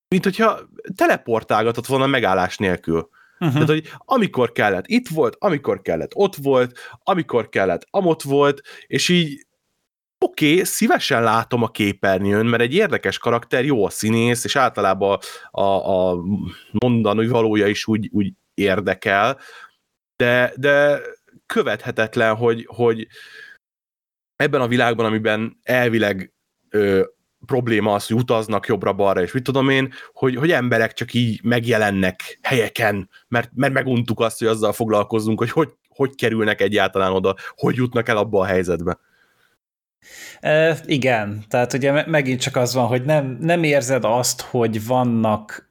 [0.08, 0.60] mint hogyha
[0.96, 3.10] teleportálgatott volna megállás nélkül.
[3.40, 3.54] Uh-huh.
[3.54, 9.10] Tehát, hogy amikor kellett, itt volt, amikor kellett, ott volt, amikor kellett, amott volt, és
[9.10, 9.45] így
[10.26, 15.20] oké, okay, szívesen látom a képernyőn, mert egy érdekes karakter, jó a színész, és általában
[15.52, 16.24] a, a
[16.72, 19.40] mondani valója is úgy, úgy érdekel,
[20.16, 21.02] de, de
[21.46, 23.08] követhetetlen, hogy, hogy
[24.36, 26.34] ebben a világban, amiben elvileg
[26.70, 27.04] ö,
[27.46, 32.40] probléma az, hogy utaznak jobbra-balra, és mit tudom én, hogy, hogy emberek csak így megjelennek
[32.42, 37.76] helyeken, mert, mert meguntuk azt, hogy azzal foglalkozzunk, hogy, hogy hogy kerülnek egyáltalán oda, hogy
[37.76, 38.98] jutnak el abba a helyzetbe.
[40.40, 45.70] E, igen, tehát ugye megint csak az van, hogy nem, nem érzed azt, hogy vannak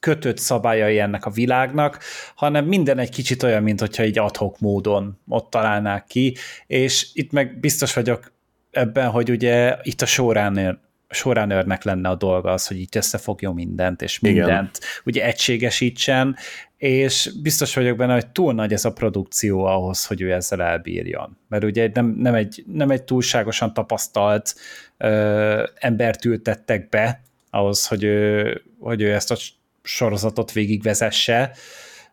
[0.00, 2.00] kötött szabályai ennek a világnak,
[2.34, 6.36] hanem minden egy kicsit olyan, mint hogyha egy adhok módon ott találnák ki,
[6.66, 8.32] és itt meg biztos vagyok
[8.70, 14.02] ebben, hogy ugye itt a showrunner, showrunnernek lenne a dolga az, hogy itt összefogjon mindent,
[14.02, 14.90] és mindent Igen.
[15.04, 16.36] ugye egységesítsen,
[16.78, 21.38] és biztos vagyok benne, hogy túl nagy ez a produkció ahhoz, hogy ő ezzel elbírjon.
[21.48, 24.54] Mert ugye nem, nem, egy, nem egy túlságosan tapasztalt
[24.96, 29.36] ö, embert ültettek be ahhoz, hogy ő, hogy ő ezt a
[29.82, 31.52] sorozatot végigvezesse,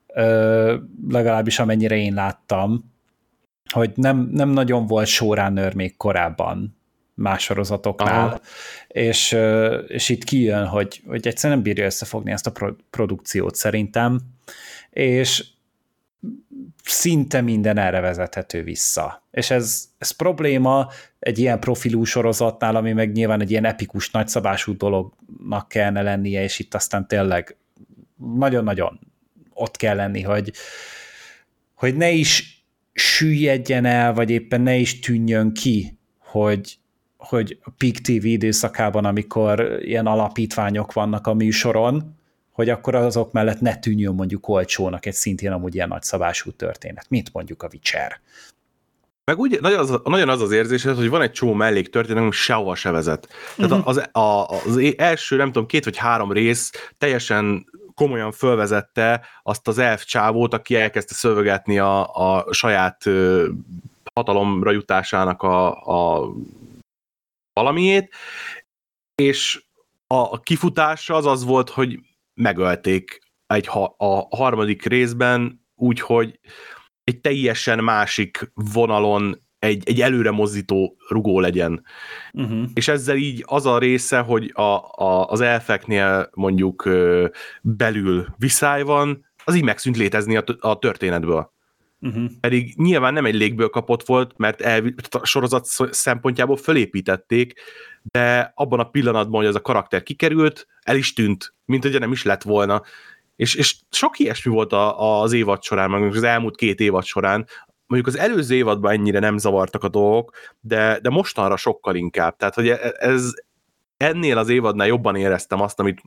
[0.07, 0.77] ö,
[1.09, 2.93] legalábbis amennyire én láttam,
[3.71, 6.77] hogy nem, nem nagyon volt showrunner még korábban
[7.15, 8.39] más sorozatoknál, Aha.
[8.87, 9.37] és,
[9.87, 14.19] és itt kijön, hogy, hogy egyszerűen nem bírja összefogni ezt a produkciót szerintem,
[14.89, 15.45] és
[16.83, 19.27] szinte minden erre vezethető vissza.
[19.31, 24.77] És ez, ez probléma egy ilyen profilú sorozatnál, ami meg nyilván egy ilyen epikus, nagyszabású
[24.77, 27.57] dolognak kellene lennie, és itt aztán tényleg
[28.35, 28.99] nagyon-nagyon
[29.53, 30.53] ott kell lenni, hogy,
[31.73, 36.77] hogy ne is süllyedjen el, vagy éppen ne is tűnjön ki, hogy,
[37.25, 42.15] hogy a Peak TV időszakában, amikor ilyen alapítványok vannak a műsoron,
[42.51, 47.29] hogy akkor azok mellett ne tűnjön mondjuk olcsónak egy szintén amúgy ilyen nagyszabású történet, mint
[47.33, 48.19] mondjuk a Witcher.
[49.25, 52.75] Meg úgy nagyon az, nagyon az az érzés, hogy van egy csomó melléktörténet, ami sehova
[52.75, 53.27] se vezet.
[53.55, 53.87] Tehát uh-huh.
[53.87, 59.77] az, a, az első, nem tudom, két vagy három rész teljesen komolyan fölvezette azt az
[59.77, 63.47] elf csávót, aki elkezdte szövegetni a, a saját ö,
[64.13, 66.31] hatalomra jutásának a, a
[67.55, 68.15] valamiét,
[69.15, 69.63] és
[70.07, 71.99] a kifutása az az volt, hogy
[72.33, 76.39] megölték egy ha, a harmadik részben úgy, hogy
[77.03, 81.85] egy teljesen másik vonalon egy, egy előre mozdító rugó legyen.
[82.33, 82.63] Uh-huh.
[82.73, 86.89] És ezzel így az a része, hogy a, a, az elfeknél mondjuk
[87.61, 91.53] belül viszály van, az így megszűnt létezni a, a történetből.
[92.01, 92.25] Uh-huh.
[92.39, 97.53] Pedig nyilván nem egy légből kapott volt, mert el, a sorozat szempontjából fölépítették,
[98.03, 102.11] de abban a pillanatban, hogy ez a karakter kikerült, el is tűnt, mint hogy nem
[102.11, 102.81] is lett volna.
[103.35, 107.47] És, és sok ilyesmi volt a, az évad során, meg az elmúlt két évad során,
[107.87, 112.35] mondjuk az előző évadban ennyire nem zavartak a dolgok, de, de mostanra sokkal inkább.
[112.35, 113.33] Tehát, hogy e, ez
[113.97, 116.01] ennél az évadnál jobban éreztem azt, amit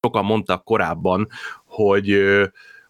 [0.00, 1.28] sokan mondtak korábban,
[1.64, 2.20] hogy,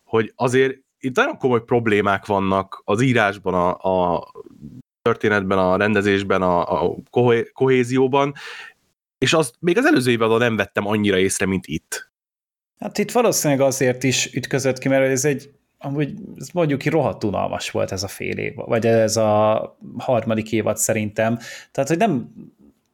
[0.04, 4.32] hogy azért itt nagyon komoly problémák vannak az írásban, a, a
[5.02, 6.96] történetben, a rendezésben, a, a
[7.52, 8.34] kohézióban,
[9.18, 12.10] és azt még az előző évadon nem vettem annyira észre, mint itt.
[12.78, 17.24] Hát itt valószínűleg azért is ütközött ki, mert ez egy amúgy ez mondjuk ki rohadt
[17.24, 21.38] unalmas volt ez a fél év, vagy ez a harmadik évad szerintem.
[21.72, 22.32] Tehát, hogy nem,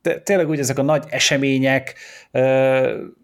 [0.03, 1.95] de tényleg úgy ezek a nagy események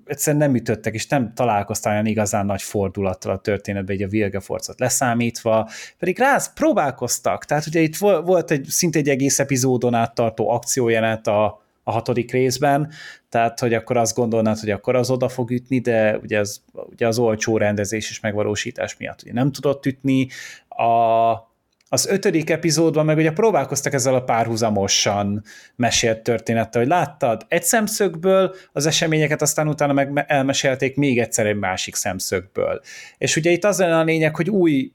[0.09, 4.81] egyszerűen nem ütöttek, és nem találkoztál olyan igazán nagy fordulattal a történetben, így a Vilgeforcot
[4.81, 5.69] leszámítva,
[5.99, 11.27] pedig rá próbálkoztak, tehát ugye itt volt egy szinte egy egész epizódon át tartó akciójelenet
[11.27, 12.91] a, a hatodik részben,
[13.29, 17.07] tehát hogy akkor azt gondolnád, hogy akkor az oda fog ütni, de ugye az, ugye
[17.07, 20.29] az olcsó rendezés és megvalósítás miatt ugye nem tudott ütni.
[20.69, 21.48] A,
[21.89, 25.43] az ötödik epizódban meg ugye próbálkoztak ezzel a párhuzamosan
[25.77, 31.59] mesélt történettel, hogy láttad egy szemszögből az eseményeket, aztán utána meg elmesélték még egyszer egy
[31.59, 32.81] másik szemszögből.
[33.19, 34.93] És ugye itt az lenne a lényeg, hogy új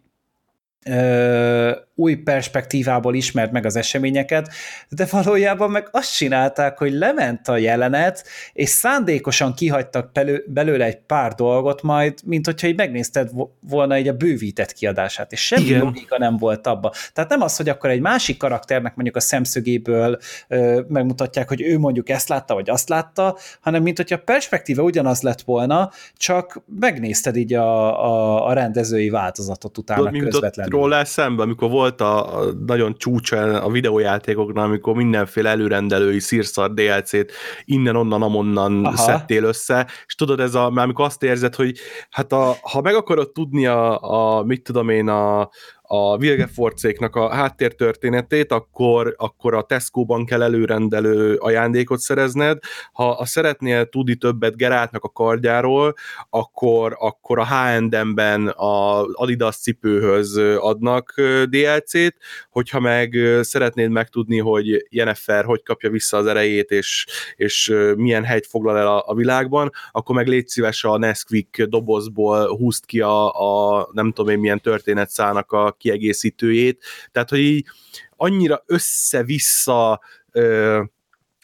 [1.95, 4.53] új perspektívából ismert meg az eseményeket,
[4.89, 10.12] de valójában meg azt csinálták, hogy lement a jelenet, és szándékosan kihagytak
[10.47, 13.29] belőle egy pár dolgot majd, mint hogyha így megnézted
[13.60, 15.79] volna egy a bővített kiadását, és semmi Igen.
[15.79, 16.91] logika nem volt abba.
[17.13, 21.79] Tehát nem az, hogy akkor egy másik karakternek mondjuk a szemszögéből ö, megmutatják, hogy ő
[21.79, 26.63] mondjuk ezt látta, vagy azt látta, hanem mint hogyha a perspektíva ugyanaz lett volna, csak
[26.79, 30.79] megnézted így a, a, a rendezői változatot utána közvetlenül.
[30.79, 36.74] Róla szemben, amikor volt volt a, a nagyon csúcsa a videójátékoknál, amikor mindenféle előrendelői szírszar
[36.74, 37.32] DLC-t
[37.65, 38.96] innen-onnan, amonnan Aha.
[38.96, 41.78] szedtél össze, és tudod, ez a, amikor azt érzed, hogy
[42.10, 45.50] hát a, ha meg akarod tudni a, a mit tudom én, a,
[45.95, 52.58] a Vilgeforcéknak a háttértörténetét, akkor, akkor a Tesco-ban kell előrendelő ajándékot szerezned.
[52.93, 55.93] Ha a szeretnél tudni többet Geráltnak a kardjáról,
[56.29, 61.13] akkor, akkor a H&M-ben a Adidas cipőhöz adnak
[61.49, 62.15] DLC-t,
[62.49, 68.47] hogyha meg szeretnéd megtudni, hogy Jennifer hogy kapja vissza az erejét, és, és milyen helyt
[68.47, 73.27] foglal el a, a világban, akkor meg légy szíves a Nesquik dobozból húzd ki a,
[73.29, 77.65] a nem tudom én milyen történetszának a kiegészítőjét, tehát hogy így
[78.10, 80.82] annyira össze-vissza ö,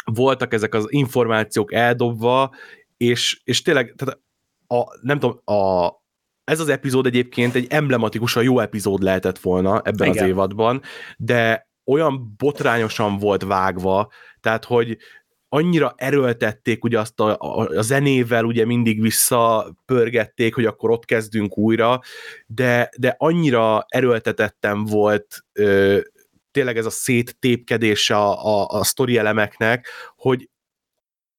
[0.05, 2.55] voltak ezek az információk eldobva,
[2.97, 4.19] és, és tényleg, tehát
[4.67, 5.91] a, nem tudom, a,
[6.43, 10.23] ez az epizód egyébként egy emblematikusan jó epizód lehetett volna ebben Igen.
[10.23, 10.81] az évadban,
[11.17, 14.97] de olyan botrányosan volt vágva, tehát hogy
[15.49, 21.57] annyira erőltették ugye azt a, a, a zenével, ugye mindig visszapörgették, hogy akkor ott kezdünk
[21.57, 21.99] újra,
[22.47, 25.99] de, de annyira erőltetettem volt ö,
[26.51, 30.49] tényleg ez a széttépkedés a, a, a sztori elemeknek, hogy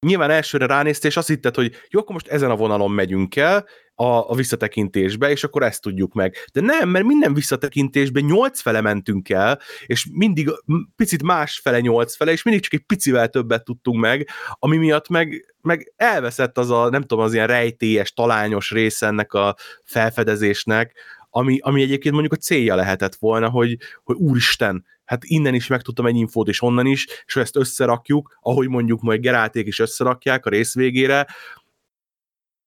[0.05, 3.65] nyilván elsőre ránéztél, és azt hitted, hogy jó, akkor most ezen a vonalon megyünk el,
[3.95, 6.35] a, a visszatekintésbe, és akkor ezt tudjuk meg.
[6.53, 10.49] De nem, mert minden visszatekintésben nyolc fele mentünk el, és mindig
[10.95, 14.27] picit más fele nyolc fele, és mindig csak egy picivel többet tudtunk meg,
[14.59, 19.33] ami miatt meg, meg elveszett az a, nem tudom, az ilyen rejtélyes, talányos része ennek
[19.33, 20.93] a felfedezésnek,
[21.29, 26.05] ami, ami egyébként mondjuk a célja lehetett volna, hogy, hogy úristen, hát innen is megtudtam
[26.05, 30.49] egy infót, és onnan is, és ezt összerakjuk, ahogy mondjuk majd Gerálték is összerakják a
[30.49, 31.27] rész végére,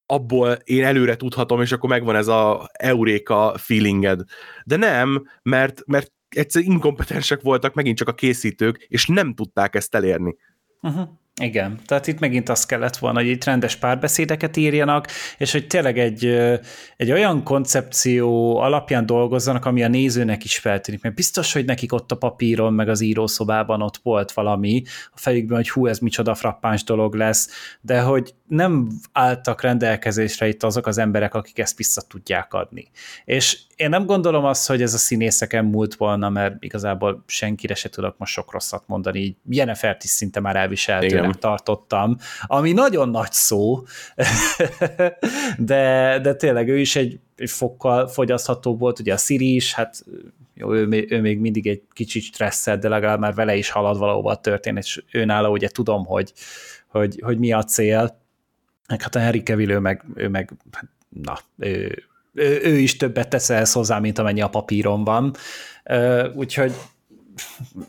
[0.07, 4.21] abból én előre tudhatom, és akkor megvan ez a euréka feelinged.
[4.65, 9.95] De nem, mert, mert egyszer inkompetensek voltak megint csak a készítők, és nem tudták ezt
[9.95, 10.37] elérni.
[10.81, 11.09] Uh-huh.
[11.41, 15.99] Igen, tehát itt megint az kellett volna, hogy itt rendes párbeszédeket írjanak, és hogy tényleg
[15.99, 16.25] egy,
[16.97, 22.13] egy olyan koncepció alapján dolgozzanak, ami a nézőnek is feltűnik, mert biztos, hogy nekik ott
[22.13, 26.85] a papíron, meg az írószobában ott volt valami a fejükben, hogy hú, ez micsoda frappáns
[26.85, 27.49] dolog lesz,
[27.81, 32.91] de hogy nem álltak rendelkezésre itt azok az emberek, akik ezt vissza tudják adni.
[33.25, 37.89] És én nem gondolom azt, hogy ez a színészeken múlt volna, mert igazából senkire se
[37.89, 43.33] tudok most sok rosszat mondani, így Jennifer-t is szinte már elviseltőnek tartottam, ami nagyon nagy
[43.33, 43.83] szó,
[45.59, 50.05] de, de tényleg ő is egy, fokkal fogyasztható volt, ugye a Siri is, hát
[50.55, 54.31] jó, ő, ő még mindig egy kicsit stresszed, de legalább már vele is halad valahova
[54.31, 56.33] a történet, és őnála ugye tudom, hogy,
[56.89, 58.21] hogy, hogy mi a cél,
[58.87, 63.29] hát a Henry Cavill, ő meg, ő meg hát, na, ő, ő, ő is többet
[63.29, 65.35] tesz ehhez hozzá, mint amennyi a papíron van.
[66.35, 66.73] Úgyhogy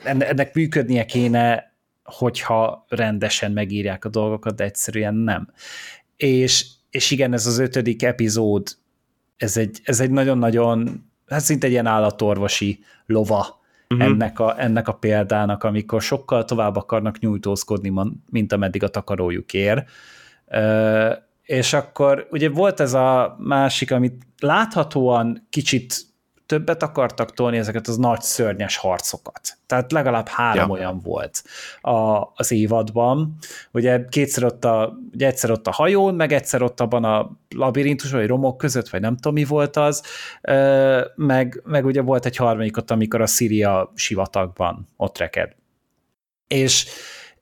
[0.03, 5.49] ennek működnie kéne, hogyha rendesen megírják a dolgokat, de egyszerűen nem.
[6.17, 8.67] És, és igen, ez az ötödik epizód,
[9.37, 14.07] ez egy, ez egy nagyon-nagyon, hát szinte egy ilyen állatorvosi lova uh-huh.
[14.07, 17.93] ennek, a, ennek a példának, amikor sokkal tovább akarnak nyújtózkodni,
[18.29, 19.85] mint ameddig a takarójuk ér.
[21.45, 27.97] És akkor ugye volt ez a másik, amit láthatóan kicsit többet akartak tolni ezeket az
[27.97, 29.57] nagy szörnyes harcokat.
[29.65, 30.73] Tehát legalább három ja.
[30.73, 31.43] olyan volt
[31.81, 33.37] a, az évadban.
[33.71, 38.11] Ugye kétszer ott a, ugye egyszer ott a hajón, meg egyszer ott abban a labirintus,
[38.11, 40.03] vagy romok között, vagy nem tudom mi volt az,
[41.15, 45.55] meg, meg ugye volt egy harmadikot, amikor a Szíria sivatagban ott reked.
[46.47, 46.87] És,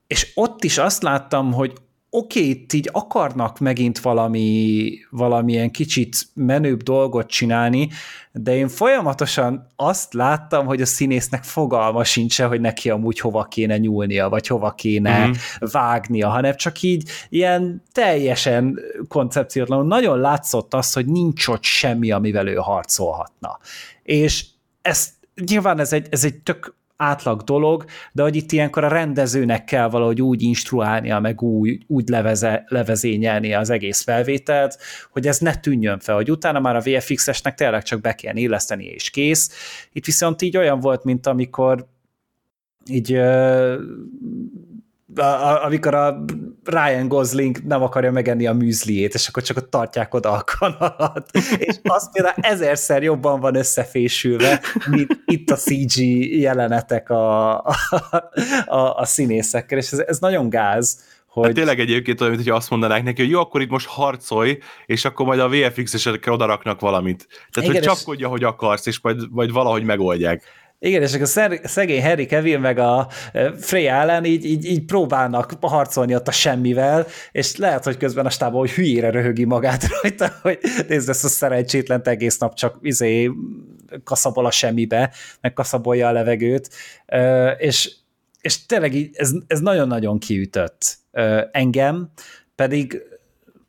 [0.08, 1.74] és ott is azt láttam, hogy
[2.16, 7.90] oké, okay, itt így akarnak megint valami, valamilyen kicsit menőbb dolgot csinálni,
[8.32, 13.78] de én folyamatosan azt láttam, hogy a színésznek fogalma sincs hogy neki amúgy hova kéne
[13.78, 15.72] nyúlnia, vagy hova kéne uh-huh.
[15.72, 19.86] vágnia, hanem csak így ilyen teljesen koncepciótlanul.
[19.86, 23.60] Nagyon látszott az, hogy nincs ott semmi, amivel ő harcolhatna.
[24.04, 24.46] És
[24.82, 25.10] ez
[25.46, 29.90] nyilván ez egy, ez egy tök átlag dolog, de hogy itt ilyenkor a rendezőnek kell
[29.90, 34.78] valahogy úgy instruálnia, meg úgy, úgy leveze, levezényelni az egész felvételt,
[35.12, 38.86] hogy ez ne tűnjön fel, hogy utána már a VFX-esnek tényleg csak be kell illeszteni,
[38.86, 39.52] és kész.
[39.92, 41.88] Itt viszont így olyan volt, mint amikor
[42.90, 43.20] így
[45.16, 46.26] a, amikor a
[46.64, 51.30] Ryan Gosling nem akarja megenni a műzliét, és akkor csak ott tartják oda a kanalat,
[51.58, 56.00] és az például ezerszer jobban van összefésülve, mint itt a CG
[56.40, 57.76] jelenetek a, a,
[58.66, 60.98] a, a színészekkel, és ez, ez nagyon gáz,
[61.34, 61.46] hogy...
[61.46, 65.06] Hát tényleg egyébként olyan, mintha azt mondanák neki, hogy jó, akkor itt most harcolj, és
[65.06, 67.28] akkor majd a VFX-esekre odaraknak valamit.
[67.52, 68.32] Tehát, Igen, hogy csapkodja, és...
[68.32, 70.44] hogy akarsz, és majd, majd valahogy megoldják.
[70.86, 73.08] Igen, és akkor szegény Harry Kevin meg a
[73.58, 78.30] Freya ellen így, így, így próbálnak harcolni ott a semmivel, és lehet, hogy közben a
[78.30, 83.32] stábban, hogy hülyére röhögi magát rajta, hogy nézd ezt a szerencsétlen egész nap csak izé
[84.04, 86.70] kaszabol a semmibe, meg kaszabolja a levegőt,
[87.58, 87.92] és,
[88.42, 90.98] és tényleg így, ez, ez nagyon-nagyon kiütött
[91.52, 92.10] engem,
[92.56, 93.02] pedig,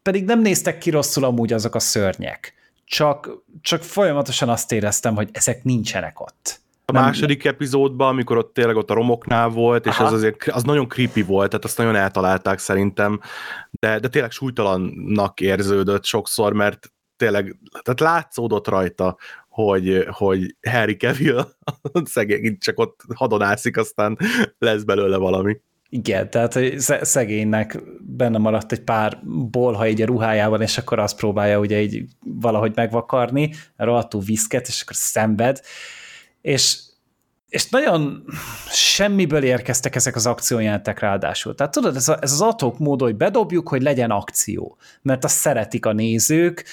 [0.03, 5.29] pedig nem néztek ki rosszul amúgy azok a szörnyek, csak, csak folyamatosan azt éreztem, hogy
[5.33, 9.93] ezek nincsenek ott a nem, második epizódban, amikor ott tényleg ott a romoknál volt, és
[9.93, 10.05] Aha.
[10.05, 13.21] az azért az nagyon creepy volt, tehát azt nagyon eltalálták szerintem,
[13.71, 19.17] de, de tényleg súlytalannak érződött sokszor, mert tényleg, tehát látszódott rajta,
[19.49, 21.45] hogy, hogy Harry Cavill
[22.05, 24.19] szegény csak ott hadonászik, aztán
[24.59, 25.61] lesz belőle valami.
[25.89, 26.59] Igen, tehát
[27.05, 29.21] szegénynek benne maradt egy pár
[29.51, 34.83] bolha így a ruhájában, és akkor azt próbálja ugye így valahogy megvakarni, rohadtul viszket, és
[34.83, 35.61] akkor szenved,
[36.45, 36.79] és,
[37.49, 38.25] és nagyon
[38.71, 41.55] semmiből érkeztek ezek az akciójelentek ráadásul.
[41.55, 45.37] Tehát tudod, ez, a, ez az atok mód, hogy bedobjuk, hogy legyen akció, mert azt
[45.37, 46.65] szeretik a nézők,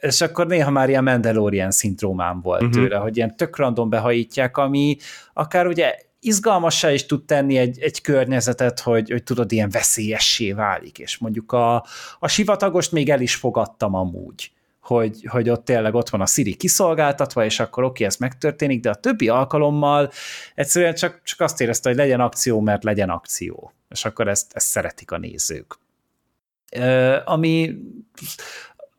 [0.00, 2.76] és akkor néha már ilyen Mandalorian szindrómám volt uh-huh.
[2.76, 4.96] tőle, hogy ilyen tök random behajítják, ami
[5.32, 10.98] akár ugye izgalmassá is tud tenni egy, egy környezetet, hogy, hogy tudod, ilyen veszélyessé válik,
[10.98, 11.84] és mondjuk a,
[12.18, 14.50] a sivatagost még el is fogadtam amúgy
[14.86, 18.90] hogy, hogy ott tényleg ott van a Siri kiszolgáltatva, és akkor oké, ez megtörténik, de
[18.90, 20.10] a többi alkalommal
[20.54, 23.72] egyszerűen csak, csak azt érezte, hogy legyen akció, mert legyen akció.
[23.88, 25.78] És akkor ezt, ezt szeretik a nézők.
[27.24, 27.78] Ami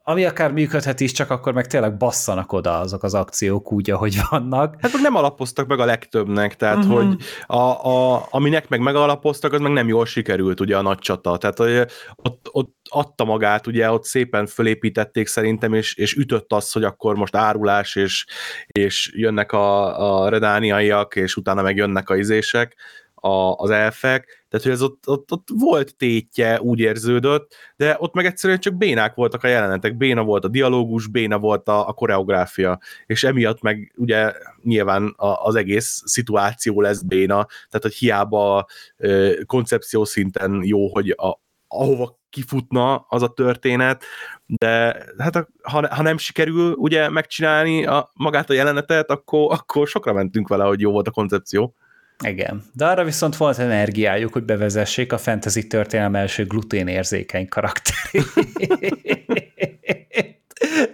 [0.09, 4.19] ami akár működhet is, csak akkor meg tényleg basszanak oda azok az akciók úgy, ahogy
[4.29, 4.75] vannak.
[4.79, 6.93] Hát meg nem alapoztak meg a legtöbbnek, tehát uh-huh.
[6.95, 11.37] hogy a, a, aminek meg megalapoztak, az meg nem jól sikerült ugye a nagy csata,
[11.37, 16.71] tehát hogy ott, ott adta magát, ugye ott szépen fölépítették szerintem, és, és ütött az,
[16.71, 18.25] hogy akkor most árulás, és,
[18.65, 22.75] és jönnek a, a redániaiak, és utána meg jönnek a izések,
[23.21, 28.13] a, az elfek, tehát hogy ez ott, ott, ott volt tétje, úgy érződött, de ott
[28.13, 31.93] meg egyszerűen csak bénák voltak a jelenetek, béna volt a dialógus, béna volt a, a
[31.93, 38.65] koreográfia, és emiatt meg ugye nyilván a, az egész szituáció lesz béna, tehát hogy hiába
[38.97, 44.03] ö, koncepció szinten jó, hogy a, ahova kifutna az a történet,
[44.45, 49.87] de hát a, ha, ha nem sikerül ugye megcsinálni a, magát a jelenetet, akkor, akkor
[49.87, 51.75] sokra mentünk vele, hogy jó volt a koncepció.
[52.23, 58.25] Igen, de arra viszont volt energiájuk, hogy bevezessék a fantasy történelem első gluténérzékeny karakterét.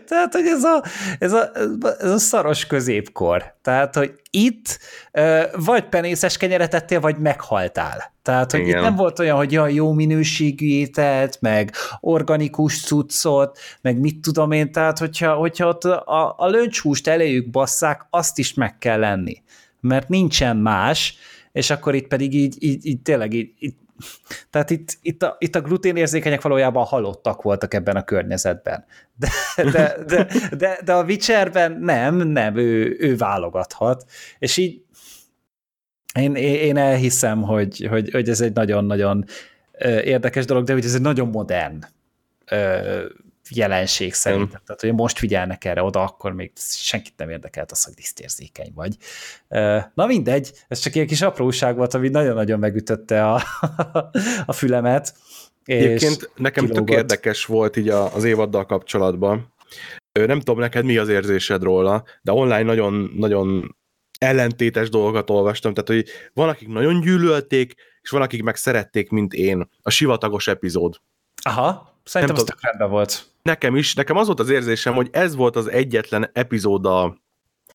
[0.08, 0.84] Tehát, hogy ez a,
[1.20, 1.52] ez, a,
[2.00, 3.56] ez a szaros középkor.
[3.62, 4.80] Tehát, hogy itt
[5.56, 8.14] vagy penészes kenyeret ettél, vagy meghaltál.
[8.22, 8.78] Tehát, hogy Igen.
[8.78, 14.72] itt nem volt olyan, hogy jó minőségű ételt, meg organikus cuccot, meg mit tudom én,
[14.72, 19.42] tehát hogyha, hogyha ott a, a löncshúst eléjük basszák, azt is meg kell lenni.
[19.84, 21.18] Mert nincsen más,
[21.52, 23.74] és akkor itt pedig így, így, így tényleg így, így
[24.50, 28.86] tehát itt, itt, a, itt a gluténérzékenyek valójában halottak voltak ebben a környezetben.
[29.16, 29.30] De,
[29.72, 30.28] de, de,
[30.58, 34.06] de, de a Witcherben nem, nem, ő, ő válogathat.
[34.40, 34.82] És így
[36.20, 39.26] én, én elhiszem, hogy, hogy, hogy ez egy nagyon-nagyon
[40.04, 41.86] érdekes dolog, de hogy ez egy nagyon modern
[43.50, 44.60] jelenség szerintem.
[44.62, 44.66] Mm.
[44.66, 48.98] Tehát, hogy most figyelnek erre oda, akkor még senkit nem érdekelt az, hogy disztérzékeny vagy.
[49.94, 53.42] Na mindegy, ez csak egy kis apróság volt, ami nagyon-nagyon megütötte a,
[54.46, 55.16] a fülemet.
[55.66, 56.88] Egyébként nekem kilógott.
[56.88, 59.54] tök érdekes volt így az évaddal kapcsolatban.
[60.12, 63.76] Nem tudom neked mi az érzésed róla, de online nagyon, nagyon
[64.18, 69.34] ellentétes dolgokat olvastam, tehát hogy van, akik nagyon gyűlölték, és van, akik meg szerették, mint
[69.34, 69.70] én.
[69.82, 71.02] A sivatagos epizód.
[71.44, 73.26] Aha, szerintem az tök rendben volt.
[73.42, 76.86] Nekem is, nekem az volt az érzésem, hogy ez volt az egyetlen epizód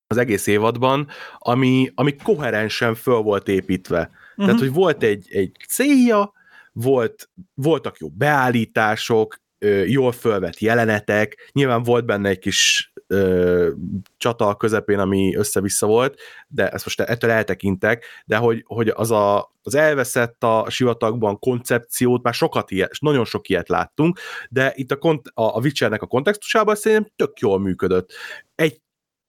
[0.06, 1.08] az egész évadban,
[1.38, 3.98] ami, ami koherensen föl volt építve.
[4.00, 4.44] Uh-huh.
[4.44, 6.32] Tehát, hogy volt egy, egy célja,
[6.72, 9.40] volt, voltak jó beállítások,
[9.86, 13.70] jól fölvett jelenetek, nyilván volt benne egy kis ö,
[14.16, 19.10] csata a közepén, ami össze-vissza volt, de ezt most ettől eltekintek, de hogy, hogy az,
[19.10, 24.18] a, az elveszett a sivatagban koncepciót, már sokat ilyet, nagyon sok ilyet láttunk,
[24.50, 28.12] de itt a, kont, a, a Witchernek a kontextusában szerintem tök jól működött.
[28.54, 28.80] Egy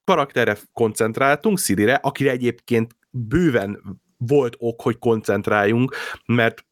[0.03, 6.65] karakterre koncentráltunk, Szirire, akire egyébként bőven volt ok, hogy koncentráljunk, mert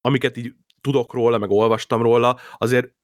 [0.00, 2.94] amiket így tudok róla, meg olvastam róla, azért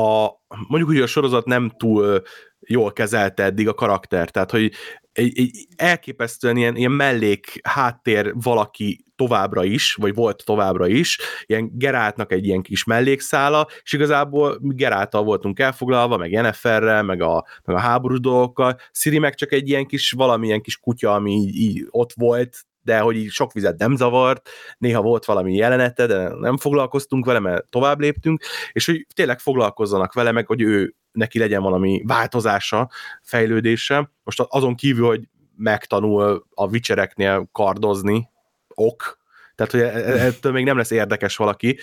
[0.00, 0.30] a,
[0.68, 2.22] mondjuk úgy a sorozat nem túl
[2.60, 4.72] jól kezelte eddig a karakter, tehát hogy
[5.12, 11.70] egy, egy elképesztően ilyen, ilyen mellék háttér valaki továbbra is, vagy volt továbbra is, ilyen
[11.72, 17.44] Geráltnak egy ilyen kis mellékszála, és igazából mi Geráltal voltunk elfoglalva, meg Jenniferrel, meg a,
[17.64, 21.56] meg a háborús dolgokkal, Siri meg csak egy ilyen kis, valamilyen kis kutya, ami így,
[21.56, 26.28] így ott volt, de hogy így sok vizet nem zavart, néha volt valami jelenete, de
[26.28, 31.38] nem foglalkoztunk vele, mert tovább léptünk, és hogy tényleg foglalkozzanak vele, meg hogy ő neki
[31.38, 32.90] legyen valami változása,
[33.22, 34.10] fejlődése.
[34.24, 38.28] Most azon kívül, hogy megtanul a vicsereknél kardozni,
[38.74, 39.18] ok,
[39.54, 41.78] tehát hogy e-, e-, ettől még nem lesz érdekes valaki,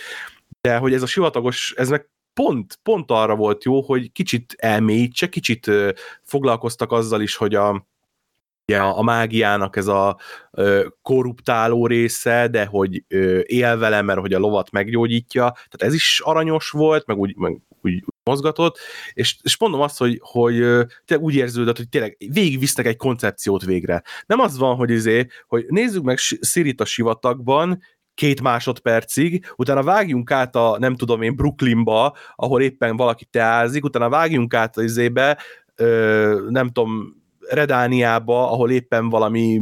[0.61, 5.29] de hogy ez a sivatagos, ez meg pont, pont arra volt jó, hogy kicsit elmélyítse,
[5.29, 5.71] kicsit
[6.23, 7.87] foglalkoztak azzal is, hogy a,
[8.67, 10.17] ugye a mágiának ez a
[10.51, 15.93] ö, korruptáló része, de hogy ö, él vele, mert hogy a lovat meggyógyítja, tehát ez
[15.93, 18.77] is aranyos volt, meg úgy, meg úgy mozgatott,
[19.13, 20.53] és, és mondom azt, hogy, hogy
[21.05, 24.01] tényleg úgy érződött, hogy tényleg végigvisznek egy koncepciót végre.
[24.25, 27.81] Nem az van, hogy izé, hogy nézzük meg Szirit a sivatagban,
[28.13, 34.09] két másodpercig, utána vágjunk át a, nem tudom én, Brooklynba, ahol éppen valaki teázik, utána
[34.09, 35.37] vágjunk át az izébe,
[35.75, 39.61] ö, nem tudom, Redániába, ahol éppen valami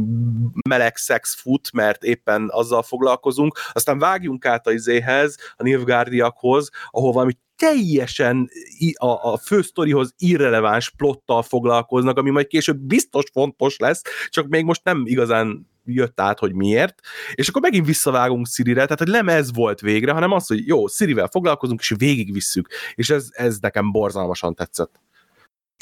[0.68, 7.12] meleg szex fut, mert éppen azzal foglalkozunk, aztán vágjunk át a izéhez, a Nilfgaardiakhoz, ahol
[7.12, 8.50] valami teljesen
[8.94, 14.84] a, a fősztorihoz irreleváns plottal foglalkoznak, ami majd később biztos fontos lesz, csak még most
[14.84, 17.00] nem igazán jött át, hogy miért,
[17.34, 20.86] és akkor megint visszavágunk Sirire, tehát hogy nem ez volt végre, hanem az, hogy jó,
[20.86, 25.00] Sirivel foglalkozunk, és végigvisszük, és ez, ez nekem borzalmasan tetszett.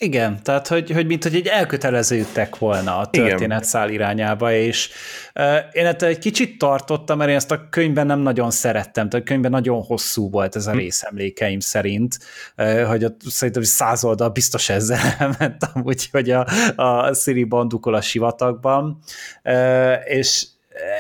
[0.03, 4.91] Igen, tehát hogy, hogy mint hogy egy elköteleződtek volna a történetszál irányába, és
[5.35, 9.27] uh, én ettől egy kicsit tartottam, mert én ezt a könyvben nem nagyon szerettem, tehát
[9.27, 10.77] a könyvben nagyon hosszú volt ez a hm.
[10.77, 12.19] rész emlékeim szerint,
[12.57, 16.47] uh, hogy ott szerintem száz oldal biztos ezzel elmentem, úgyhogy a,
[16.77, 18.99] a Siri bandukol a sivatagban,
[19.45, 20.47] uh, és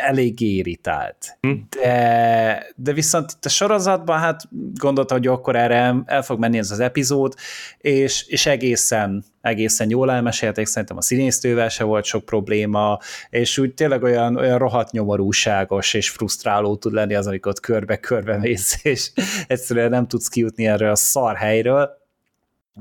[0.06, 1.38] elég irritált.
[1.40, 1.52] Hm.
[1.80, 4.42] De, de viszont itt a sorozatban hát
[4.74, 7.34] gondolta, hogy akkor erre el fog menni ez az epizód,
[7.78, 12.98] és, és egészen, egészen jól elmesélték, szerintem a színésztővel se volt sok probléma,
[13.30, 18.84] és úgy tényleg olyan, olyan rohadt nyomorúságos és frusztráló tud lenni az, amikor körbe-körbe mész,
[18.84, 19.10] és
[19.46, 21.99] egyszerűen nem tudsz kijutni erről a szar helyről,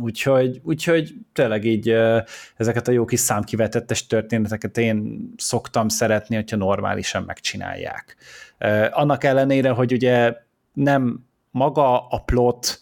[0.02, 1.96] Úgyhogy, úgyhogy tényleg így
[2.58, 8.16] ezeket a jó kis számkivetettes történeteket én szoktam szeretni, hogyha normálisan megcsinálják.
[8.92, 10.34] Annak ellenére, hogy ugye
[10.74, 12.80] nem maga a plot,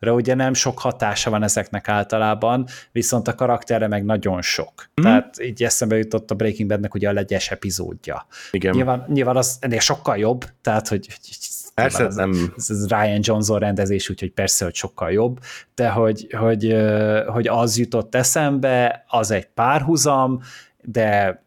[0.00, 4.90] ugye nem sok hatása van ezeknek általában, viszont a karakterre meg nagyon sok.
[5.00, 5.04] Mm.
[5.04, 8.26] Tehát így eszembe jutott a Breaking Badnek ugye a legyes epizódja.
[8.50, 8.74] Igen.
[8.74, 11.36] Nyilván, nyilván az ennél sokkal jobb, tehát hogy, hogy
[11.80, 12.52] persze, ez, nem.
[12.56, 15.38] Ez, ez Ryan Johnson rendezés, úgyhogy persze, hogy sokkal jobb,
[15.74, 16.76] de hogy, hogy,
[17.26, 20.40] hogy az jutott eszembe, az egy párhuzam,
[20.82, 21.42] de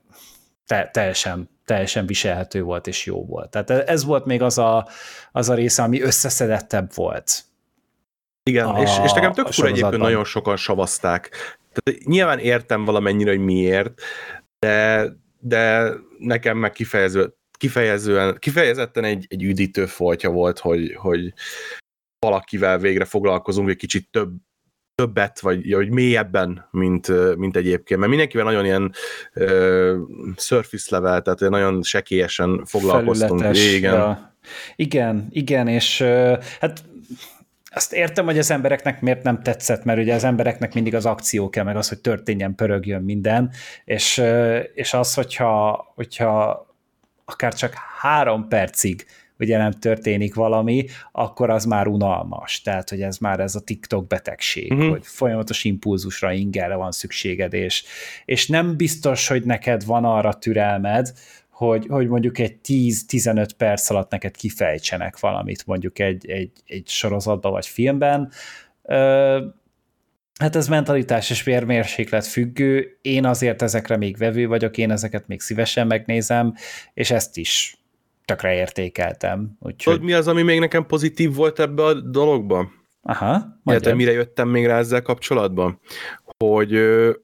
[0.65, 3.49] te, teljesen, teljesen viselhető volt és jó volt.
[3.49, 4.87] Tehát ez volt még az a,
[5.31, 7.43] az a része, ami összeszedettebb volt.
[8.43, 11.29] Igen, a, és, és nekem tök fura egyébként nagyon sokan savazták.
[11.73, 14.01] Tehát nyilván értem valamennyire, hogy miért,
[14.59, 15.07] de,
[15.39, 21.33] de nekem meg kifejező, kifejezően, kifejezetten egy, egy üdítő foltja volt, hogy, hogy
[22.19, 24.31] valakivel végre foglalkozunk egy kicsit több,
[24.95, 27.99] többet, vagy, vagy mélyebben, mint, mint egyébként.
[27.99, 28.93] Mert mindenkivel nagyon ilyen
[29.35, 29.97] uh,
[30.37, 33.39] surface level, tehát nagyon sekélyesen foglalkoztunk.
[33.39, 33.93] Felületes, igen.
[33.93, 34.35] Ja.
[34.75, 36.83] Igen, igen, és uh, hát
[37.75, 41.49] azt értem, hogy az embereknek miért nem tetszett, mert ugye az embereknek mindig az akció
[41.49, 43.51] kell, meg az, hogy történjen, pörögjön minden,
[43.85, 44.23] és,
[44.73, 46.72] és az, hogyha, hogyha
[47.25, 49.05] akár csak három percig
[49.39, 52.61] ugye nem történik valami, akkor az már unalmas.
[52.61, 54.89] Tehát, hogy ez már ez a TikTok betegség, uh-huh.
[54.89, 57.83] hogy folyamatos impulzusra, ingerre van szükséged, és,
[58.25, 61.13] és nem biztos, hogy neked van arra türelmed,
[61.49, 67.51] hogy, hogy mondjuk egy 10-15 perc alatt neked kifejtsenek valamit mondjuk egy, egy, egy sorozatban
[67.51, 68.31] vagy filmben.
[70.39, 75.41] Hát ez mentalitás és vérmérséklet függő, én azért ezekre még vevő vagyok, én ezeket még
[75.41, 76.53] szívesen megnézem,
[76.93, 77.77] és ezt is
[78.25, 79.57] tökre értékeltem.
[79.59, 79.93] Úgyhogy...
[79.93, 82.81] Tudod, mi az, ami még nekem pozitív volt ebbe a dologban?
[83.01, 85.79] Aha, Illetve mire jöttem még rá ezzel kapcsolatban?
[86.37, 86.71] Hogy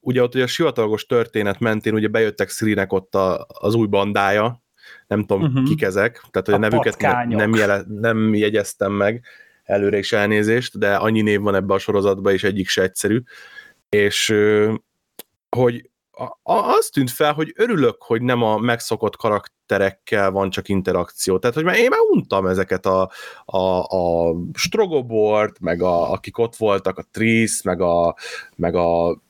[0.01, 4.63] ugye ott ugye a sivatagos történet mentén ugye bejöttek Szilinek ott a, az új bandája,
[5.07, 5.63] nem tudom, uh-huh.
[5.63, 9.23] kik ezek, tehát hogy a, a nevüket ne, nem, jele, nem jegyeztem meg,
[9.69, 13.21] előre is elnézést, de annyi név van ebbe a sorozatban, és egyik se egyszerű,
[13.89, 14.35] és
[15.55, 15.89] hogy
[16.43, 21.39] az tűnt fel, hogy örülök, hogy nem a megszokott karakterekkel van csak interakció.
[21.39, 23.11] Tehát, hogy már én már untam ezeket a,
[23.45, 28.15] a, a Strogobort, meg a, akik ott voltak, a Tris, meg a,
[28.55, 29.21] meg a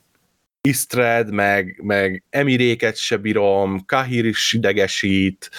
[0.62, 5.50] Istred, meg, meg Emiréket se bírom, Kahir is idegesít,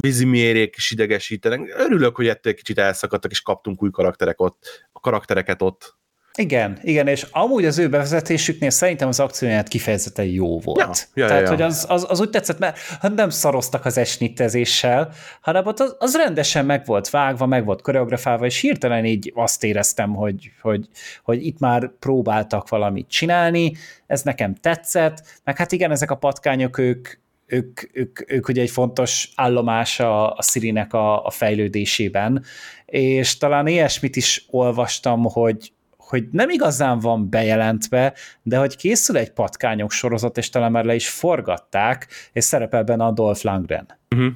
[0.00, 1.74] Vizimiérék is idegesítenek.
[1.78, 5.96] Örülök, hogy ettől kicsit elszakadtak, és kaptunk új karakterek ott, a karaktereket ott.
[6.36, 10.78] Igen, igen, és amúgy az ő bevezetésüknél szerintem az akcióját kifejezetten jó volt.
[10.78, 13.98] Ja, ja, Tehát, ja, hogy az, az, az úgy tetszett, mert hát nem szaroztak az
[13.98, 19.64] esnittezéssel, hanem az, az rendesen meg volt vágva, meg volt koreografálva, és hirtelen így azt
[19.64, 20.88] éreztem, hogy, hogy,
[21.22, 23.72] hogy itt már próbáltak valamit csinálni,
[24.06, 27.08] ez nekem tetszett, meg hát igen, ezek a patkányok, ők,
[27.46, 32.44] ők, ők, ők ugye egy fontos állomás a, Szirinek a, a fejlődésében,
[32.86, 39.30] és talán ilyesmit is olvastam, hogy, hogy nem igazán van bejelentve, de hogy készül egy
[39.30, 43.98] patkányok sorozat, és talán már le is forgatták, és szerepel benne a Dolph Lundgren.
[44.10, 44.32] Uh-huh.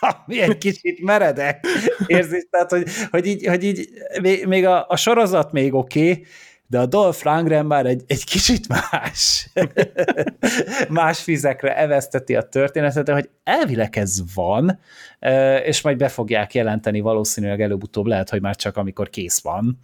[0.26, 1.66] Ami egy kicsit meredek
[2.06, 3.88] érzés, tehát hogy, hogy így, hogy így
[4.46, 6.24] még a, a sorozat még oké, okay,
[6.70, 9.50] de a Dolph Lundgren már egy, egy kicsit más,
[10.88, 14.78] más fizekre eveszteti a történetet, de hogy elvileg ez van,
[15.64, 19.78] és majd be fogják jelenteni valószínűleg előbb-utóbb, lehet, hogy már csak amikor kész van,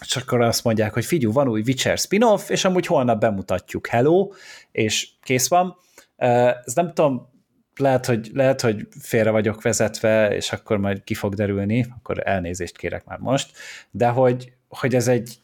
[0.00, 4.30] csak akkor azt mondják, hogy figyelj, van új Witcher spin-off, és amúgy holnap bemutatjuk, hello,
[4.72, 5.76] és kész van.
[6.16, 7.28] Ez nem tudom,
[7.76, 12.76] lehet hogy, lehet, hogy félre vagyok vezetve, és akkor majd ki fog derülni, akkor elnézést
[12.76, 13.56] kérek már most,
[13.90, 15.38] de hogy, hogy ez egy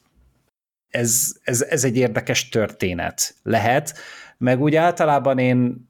[0.89, 3.99] ez, ez, ez egy érdekes történet lehet,
[4.39, 5.89] meg úgy általában én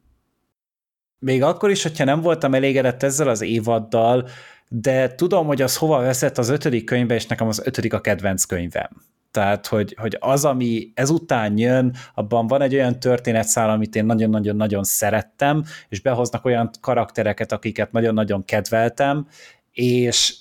[1.19, 4.29] még akkor is, hogyha nem voltam elégedett ezzel az évaddal,
[4.69, 8.45] de tudom, hogy az hova veszett az ötödik könyvbe, és nekem az ötödik a kedvenc
[8.45, 8.91] könyvem.
[9.31, 14.85] Tehát, hogy, hogy az, ami ezután jön, abban van egy olyan történetszál, amit én nagyon-nagyon-nagyon
[14.85, 19.27] szerettem, és behoznak olyan karaktereket, akiket nagyon-nagyon kedveltem,
[19.73, 20.37] és,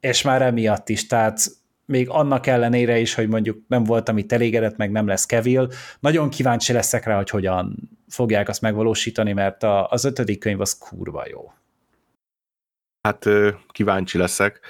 [0.00, 1.59] és már emiatt is, tehát
[1.90, 5.68] még annak ellenére is, hogy mondjuk nem voltam itt elégedett, meg nem lesz Kevil,
[6.00, 10.78] nagyon kíváncsi leszek rá, hogy hogyan fogják azt megvalósítani, mert a, az ötödik könyv az
[10.78, 11.52] kurva jó.
[13.02, 13.26] Hát
[13.68, 14.60] kíváncsi leszek.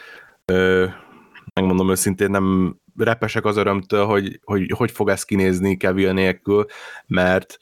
[1.55, 6.67] Megmondom őszintén, nem repesek az örömtől, hogy hogy, hogy fog ez kinézni Kevin nélkül,
[7.07, 7.59] mert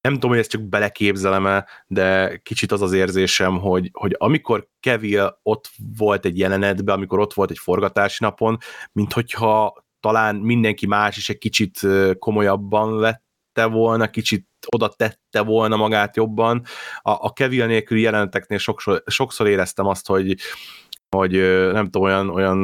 [0.00, 5.26] nem tudom, hogy ezt csak beleképzelem-e, de kicsit az az érzésem, hogy, hogy amikor Kevin
[5.42, 8.58] ott volt egy jelenetben, amikor ott volt egy forgatási napon,
[8.92, 11.80] mint hogyha talán mindenki más is egy kicsit
[12.18, 16.62] komolyabban vette volna, kicsit oda tette volna magát jobban.
[16.98, 20.36] A, a Kevin nélküli jeleneteknél sokszor, sokszor éreztem azt, hogy
[21.16, 21.30] hogy
[21.72, 22.58] nem tudom, olyan, olyan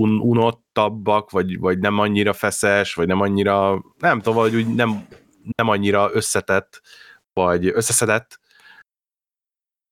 [0.00, 5.06] un, unottabbak, vagy, vagy nem annyira feszes, vagy nem annyira, nem tudom, vagy úgy nem,
[5.56, 6.82] nem annyira összetett,
[7.32, 8.40] vagy összeszedett,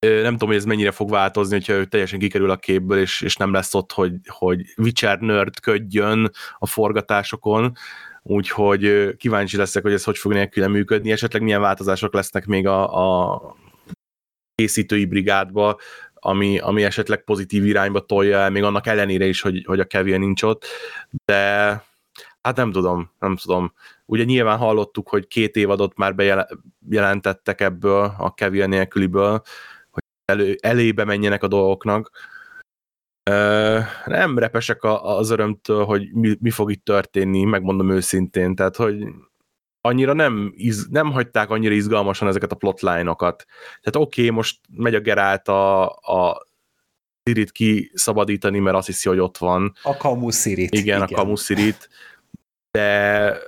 [0.05, 3.37] nem tudom, hogy ez mennyire fog változni, hogyha ő teljesen kikerül a képből, és, és
[3.37, 7.73] nem lesz ott, hogy, hogy Witcher nerdködjön a forgatásokon,
[8.23, 13.35] úgyhogy kíváncsi leszek, hogy ez hogy fog nélküle működni, esetleg milyen változások lesznek még a,
[13.35, 13.57] a
[14.55, 15.79] készítői brigádba,
[16.15, 20.21] ami, ami esetleg pozitív irányba tolja el, még annak ellenére is, hogy, hogy a Kevin
[20.21, 20.67] nincs ott,
[21.25, 21.83] de
[22.45, 23.73] hát nem tudom, nem tudom.
[24.07, 26.15] Ugye nyilván hallottuk, hogy két évadot már
[26.79, 29.43] bejelentettek ebből, a Kevin nélküliből,
[29.91, 32.11] hogy elő, elébe menjenek a dolgoknak.
[34.05, 39.05] Nem repesek az örömtől, hogy mi, mi fog itt történni, megmondom őszintén, tehát hogy
[39.81, 43.45] annyira nem, iz, nem hagyták annyira izgalmasan ezeket a plotline-okat.
[43.83, 46.47] Tehát oké, okay, most megy a Gerált a, a
[47.25, 49.73] Sirit kiszabadítani, mert azt hiszi, hogy ott van.
[49.83, 50.75] A Kamu Sirit.
[50.75, 51.01] Igen, igen.
[51.03, 51.89] a Kamu Sirit,
[52.75, 53.39] de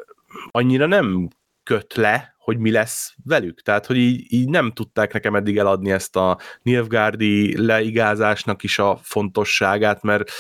[0.51, 1.29] annyira nem
[1.63, 3.63] köt le, hogy mi lesz velük.
[3.63, 8.99] Tehát, hogy így, így nem tudták nekem eddig eladni ezt a Nilfgaardi leigázásnak is a
[9.03, 10.31] fontosságát, mert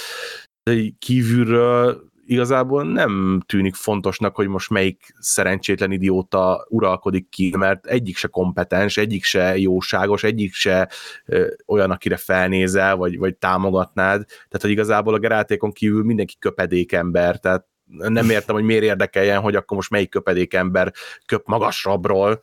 [0.98, 8.28] kívülről igazából nem tűnik fontosnak, hogy most melyik szerencsétlen idióta uralkodik ki, mert egyik se
[8.28, 10.88] kompetens, egyik se jóságos, egyik se
[11.24, 14.24] ö, olyan, akire felnézel, vagy, vagy támogatnád.
[14.26, 19.40] Tehát, hogy igazából a gerátékon kívül mindenki köpedék ember, tehát nem értem, hogy miért érdekeljen,
[19.40, 20.92] hogy akkor most melyik köpedék ember
[21.26, 22.40] köp magasabbról,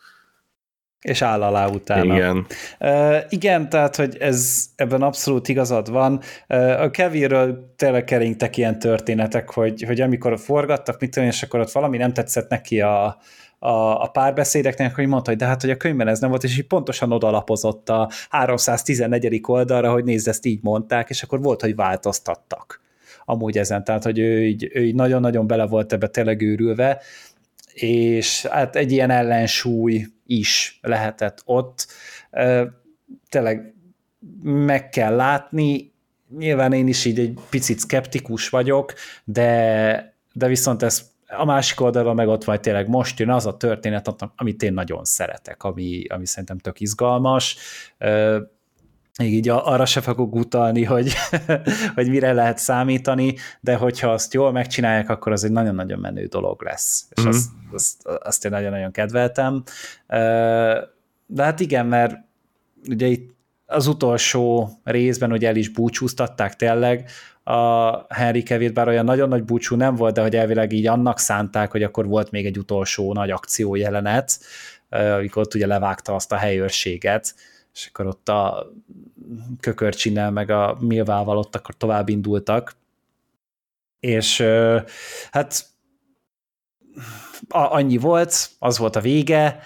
[1.04, 2.16] és áll alá utána.
[2.16, 2.46] Igen.
[2.80, 6.22] Uh, igen, tehát, hogy ez ebben abszolút igazad van.
[6.50, 11.60] Uh, a Kevinről tényleg keringtek ilyen történetek, hogy, hogy amikor forgattak, mit tudom, és akkor
[11.60, 13.06] ott valami nem tetszett neki a,
[13.60, 16.58] a, a párbeszédeknek, hogy mondta, hogy de hát, hogy a könyvben ez nem volt, és
[16.58, 19.42] így pontosan odalapozott a 314.
[19.48, 22.83] oldalra, hogy nézd, ezt így mondták, és akkor volt, hogy változtattak
[23.26, 27.02] amúgy ezen, tehát, hogy ő így, ő így nagyon-nagyon bele volt ebbe tényleg őrülve,
[27.74, 31.88] és hát egy ilyen ellensúly is lehetett ott.
[33.30, 33.74] Tényleg
[34.44, 35.92] meg kell látni,
[36.38, 38.94] nyilván én is így egy picit skeptikus vagyok,
[39.24, 43.58] de, de viszont ez a másik oldalon meg ott vagy tényleg most jön az a
[43.58, 47.58] történet, amit én nagyon szeretek, ami, ami szerintem tök izgalmas.
[49.18, 51.14] Még így arra se fogok utalni, hogy,
[51.96, 56.64] hogy mire lehet számítani, de hogyha azt jól megcsinálják, akkor az egy nagyon-nagyon menő dolog
[56.64, 57.06] lesz.
[57.10, 57.30] És mm-hmm.
[57.30, 59.64] azt, azt, azt én nagyon-nagyon kedveltem.
[61.26, 62.16] De hát igen, mert
[62.90, 63.34] ugye itt
[63.66, 67.10] az utolsó részben ugye el is búcsúztatták tényleg
[67.44, 71.20] a Henry Cavill, bár olyan nagyon nagy búcsú nem volt, de hogy elvileg így annak
[71.20, 74.40] szánták, hogy akkor volt még egy utolsó nagy akció jelenet,
[74.90, 77.36] amikor ott ugye levágta azt a helyőrséget,
[77.74, 78.72] és akkor ott a
[79.60, 82.76] kökörcsinnel meg a Milvával ott akkor tovább indultak,
[84.00, 84.44] és
[85.32, 85.66] hát
[87.50, 89.60] annyi volt, az volt a vége,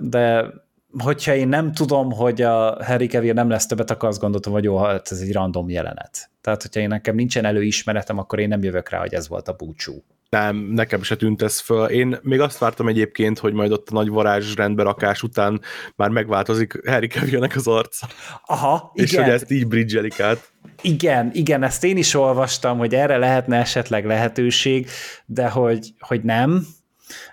[0.00, 0.52] de
[0.98, 4.64] hogyha én nem tudom, hogy a Harry Cavill nem lesz többet, akkor azt gondoltam, hogy
[4.64, 6.30] jó, hát ez egy random jelenet.
[6.40, 9.52] Tehát, hogyha én nekem nincsen előismeretem, akkor én nem jövök rá, hogy ez volt a
[9.52, 10.04] búcsú.
[10.28, 11.86] Nem, nekem se tűnt ez föl.
[11.86, 15.60] Én még azt vártam egyébként, hogy majd ott a nagy varázs rakás után
[15.96, 18.06] már megváltozik Harry Cavillnek az arca.
[18.46, 19.24] Aha, És igen.
[19.24, 20.52] hogy ezt így bridgelik át.
[20.82, 24.88] Igen, igen, ezt én is olvastam, hogy erre lehetne esetleg lehetőség,
[25.26, 26.66] de hogy, hogy nem.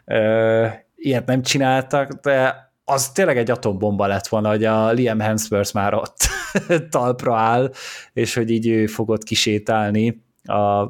[0.06, 0.66] Ö,
[0.96, 5.94] ilyet nem csináltak, de az tényleg egy atombomba lett volna, hogy a Liam Hemsworth már
[5.94, 6.18] ott
[6.90, 7.72] talpra áll,
[8.14, 10.86] és hogy így ő fogott kisétálni a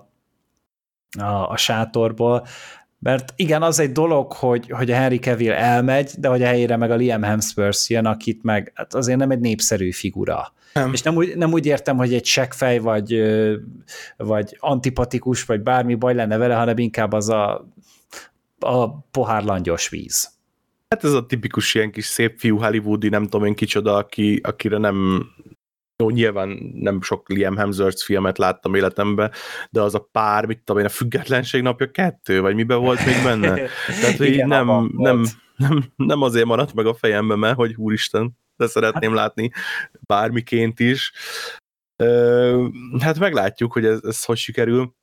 [1.17, 2.45] a, a sátorból,
[2.99, 6.77] mert igen, az egy dolog, hogy, hogy a Henry Cavill elmegy, de hogy a helyére
[6.77, 10.53] meg a Liam Hemsworth jön, akit meg hát azért nem egy népszerű figura.
[10.73, 10.93] Nem.
[10.93, 13.21] És nem úgy, nem úgy értem, hogy egy seggfej, vagy,
[14.17, 17.71] vagy antipatikus, vagy bármi baj lenne vele, hanem inkább az a,
[18.59, 20.33] a pohár langyos víz.
[20.89, 24.77] Hát ez a tipikus ilyen kis szép fiú hollywoodi, nem tudom én kicsoda, aki, akire
[24.77, 25.27] nem,
[25.97, 29.31] jó, nyilván nem sok Liam Hemsworth filmet láttam életemben,
[29.69, 33.23] de az a pár, mit tudom én, a függetlenség napja kettő, vagy miben volt még
[33.23, 33.53] benne?
[34.01, 35.25] Tehát, hogy Igen, nem, nem,
[35.55, 39.19] nem, nem azért maradt meg a fejembe, mert hogy úristen, de szeretném hát...
[39.19, 39.51] látni
[40.05, 41.11] bármiként is.
[42.99, 44.95] Hát meglátjuk, hogy ez, ez hogy sikerül.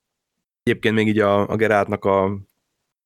[0.62, 2.38] Egyébként még így a, a Gerardnak a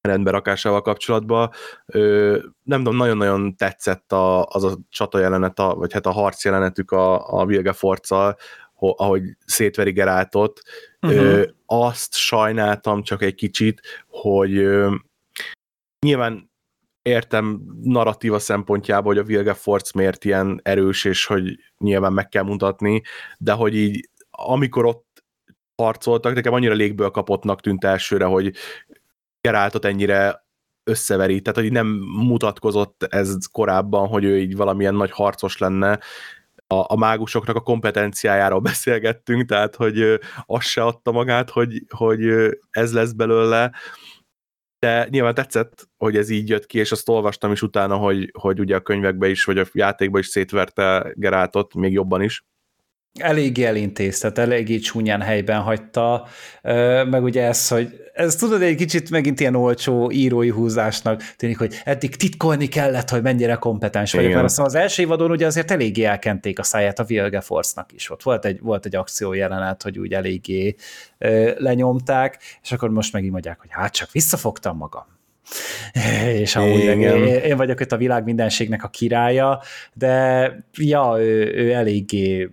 [0.06, 1.50] rendbe rakásával kapcsolatban.
[1.86, 6.44] Ö, nem tudom, nagyon-nagyon tetszett a, az a csata jelenet, a, vagy hát a harc
[6.44, 8.36] jelenetük a, a Vilgeforccal,
[8.78, 10.60] ahogy szétveri Gerátot.
[11.00, 11.20] Uh-huh.
[11.20, 14.94] Ö, azt sajnáltam csak egy kicsit, hogy ö,
[16.06, 16.50] nyilván
[17.02, 23.02] értem narratíva szempontjából, hogy a Vilgeforce miért ilyen erős, és hogy nyilván meg kell mutatni,
[23.38, 25.24] de hogy így amikor ott
[25.82, 28.54] harcoltak, nekem annyira légből kapottnak tűnt elsőre, hogy
[29.46, 30.46] Geráltot ennyire
[30.84, 31.86] összeveri, tehát hogy nem
[32.26, 35.98] mutatkozott ez korábban, hogy ő így valamilyen nagy harcos lenne,
[36.66, 42.22] a, a mágusoknak a kompetenciájáról beszélgettünk, tehát hogy az se adta magát, hogy, hogy
[42.70, 43.72] ez lesz belőle,
[44.78, 48.60] de nyilván tetszett, hogy ez így jött ki, és azt olvastam is utána, hogy, hogy
[48.60, 52.44] ugye a könyvekbe is, vagy a játékba is szétverte Gerátot, még jobban is
[53.18, 56.26] eléggé elintéz, tehát eléggé csúnyán helyben hagyta,
[57.10, 61.80] meg ugye ez, hogy ez tudod, egy kicsit megint ilyen olcsó írói húzásnak tűnik, hogy
[61.84, 64.40] eddig titkolni kellett, hogy mennyire kompetens vagyok, Igen.
[64.40, 68.10] mert aztán az első évadon ugye azért eléggé elkenték a száját a Vilgeforce-nak is.
[68.10, 70.74] Ott volt egy, volt egy akció jelenet, hogy úgy eléggé
[71.56, 75.06] lenyomták, és akkor most megint mondják, hogy hát csak visszafogtam magam
[76.42, 79.62] és amúgy én, én vagyok itt a világ mindenségnek a királya,
[79.94, 82.50] de ja, ő, ő eléggé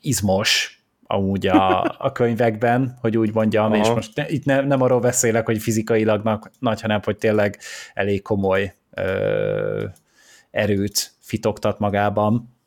[0.00, 3.82] izmos amúgy a, a könyvekben, hogy úgy mondjam, Aha.
[3.82, 7.58] és most ne, itt ne, nem arról beszélek, hogy fizikailag nagy, hanem hogy tényleg
[7.94, 9.84] elég komoly ö,
[10.50, 12.58] erőt fitoktat magában.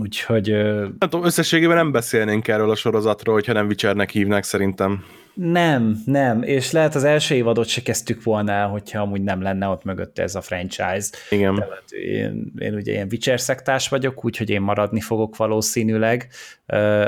[0.00, 0.48] Úgyhogy...
[0.48, 5.04] Nem tudom, összességében nem beszélnénk erről a sorozatról, hogyha nem Witchernek hívnák szerintem.
[5.34, 9.84] Nem, nem, és lehet az első évadot se kezdtük volna hogyha amúgy nem lenne ott
[9.84, 11.08] mögötte ez a franchise.
[11.30, 11.54] Igen.
[11.54, 16.28] Tehát én, én ugye ilyen Witcher szektás vagyok, úgyhogy én maradni fogok valószínűleg.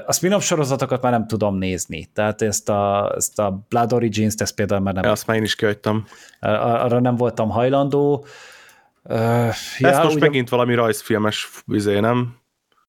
[0.06, 4.54] A spin-off sorozatokat már nem tudom nézni, tehát ezt a, ezt a Blood Origins-t, ezt
[4.54, 5.10] például már nem...
[5.10, 6.04] Azt már én is kihagytam.
[6.40, 8.26] Arra nem voltam hajlandó.
[9.02, 10.26] Uh, Ez ja, most ugye...
[10.26, 12.36] megint valami rajzfilmes vizé, nem?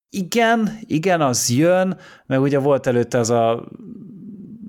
[0.10, 3.68] Igen, igen, az jön, meg ugye volt előtte az a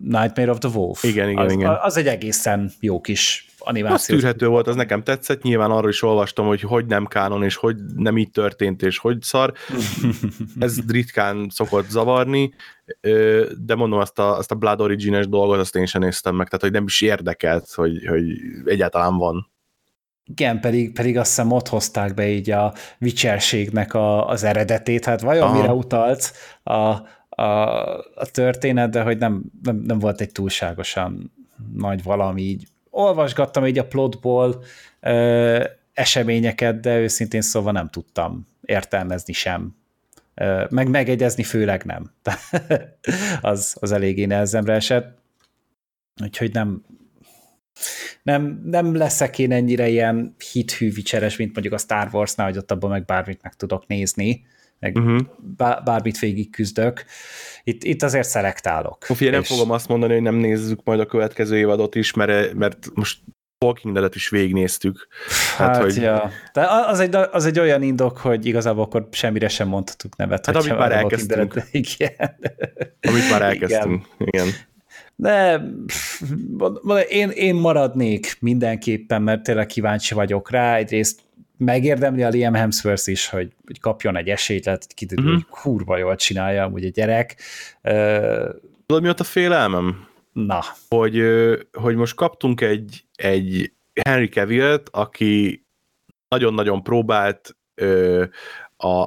[0.02, 1.04] Nightmare of the Wolf.
[1.04, 1.78] Igen, igen, az, igen.
[1.82, 4.14] Az egy egészen jó kis animáció.
[4.14, 5.42] Az tűrhető volt, az nekem tetszett.
[5.42, 9.22] Nyilván arról is olvastam, hogy hogy nem kánon, és hogy nem így történt, és hogy
[9.22, 9.52] szar.
[10.58, 12.54] Ez ritkán szokott zavarni,
[13.58, 16.62] de mondom, azt a, azt a Blood Origin-es dolgot, azt én sem néztem meg, tehát
[16.62, 18.24] hogy nem is érdekelt, hogy, hogy
[18.64, 19.50] egyáltalán van.
[20.30, 25.20] Igen, pedig, pedig azt hiszem ott hozták be így a vicserségnek a, az eredetét, hát
[25.20, 25.60] vajon Aha.
[25.60, 26.72] mire utalt a,
[27.28, 27.42] a,
[28.14, 31.32] a történet, de hogy nem, nem, nem volt egy túlságosan
[31.74, 34.64] nagy valami, így olvasgattam így a plotból
[35.00, 39.76] ö, eseményeket, de őszintén szóval nem tudtam értelmezni sem,
[40.34, 42.10] ö, meg megegyezni főleg nem.
[43.40, 45.18] az, az eléggé nehezemre esett.
[46.22, 46.84] Úgyhogy nem,
[48.22, 52.70] nem, nem leszek én ennyire ilyen hithű vicseres, mint mondjuk a Star Wars-nál, hogy ott
[52.70, 54.44] abban meg bármit meg tudok nézni
[54.80, 55.84] meg uh-huh.
[55.84, 57.04] bármit végig küzdök.
[57.64, 59.04] Itt, itt azért szelektálok.
[59.04, 62.86] Figyelj, nem fogom azt mondani, hogy nem nézzük majd a következő évadot is, mert, mert
[62.94, 63.18] most
[63.64, 65.08] Walking Dead-et is végignéztük.
[65.56, 65.96] Hát, hát hogy...
[65.96, 66.30] ja.
[66.52, 70.46] De az egy, az egy olyan indok, hogy igazából akkor semmire sem mondhatunk nevet.
[70.46, 71.54] Hát amit már elkezdtünk.
[71.70, 72.38] Igen.
[73.00, 74.46] Amit már elkezdtünk, igen.
[74.46, 74.54] igen.
[75.20, 75.62] De
[77.08, 80.76] én, én maradnék mindenképpen, mert tényleg kíváncsi vagyok rá.
[80.76, 81.20] Egyrészt
[81.56, 85.42] megérdemli a Liam Hemsworth is, hogy, hogy kapjon egy esélyt, tehát kiderül, uh-huh.
[85.48, 87.36] hogy kurva jól csinálja amúgy a gyerek.
[88.86, 90.06] Tudod, mi ott a félelmem?
[90.32, 90.60] Na.
[90.88, 91.22] Hogy,
[91.72, 93.72] hogy most kaptunk egy, egy
[94.04, 95.64] Henry Cavill-t, aki
[96.28, 97.56] nagyon-nagyon próbált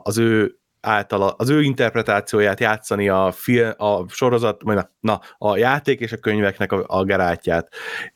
[0.01, 5.57] az ő általa az ő interpretációját játszani a, film, a sorozat, vagy na, na, a
[5.57, 7.67] játék és a könyveknek a, a gerátját.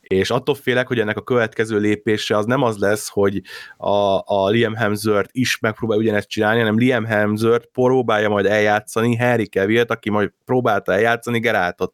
[0.01, 3.41] És attól félek, hogy ennek a következő lépése az nem az lesz, hogy
[3.77, 9.45] a, a Liam Hemsworth is megpróbál ugyanezt csinálni, hanem Liam Hemsworth próbálja majd eljátszani Harry
[9.45, 11.93] Cavill-t, aki majd próbálta eljátszani Gerátot.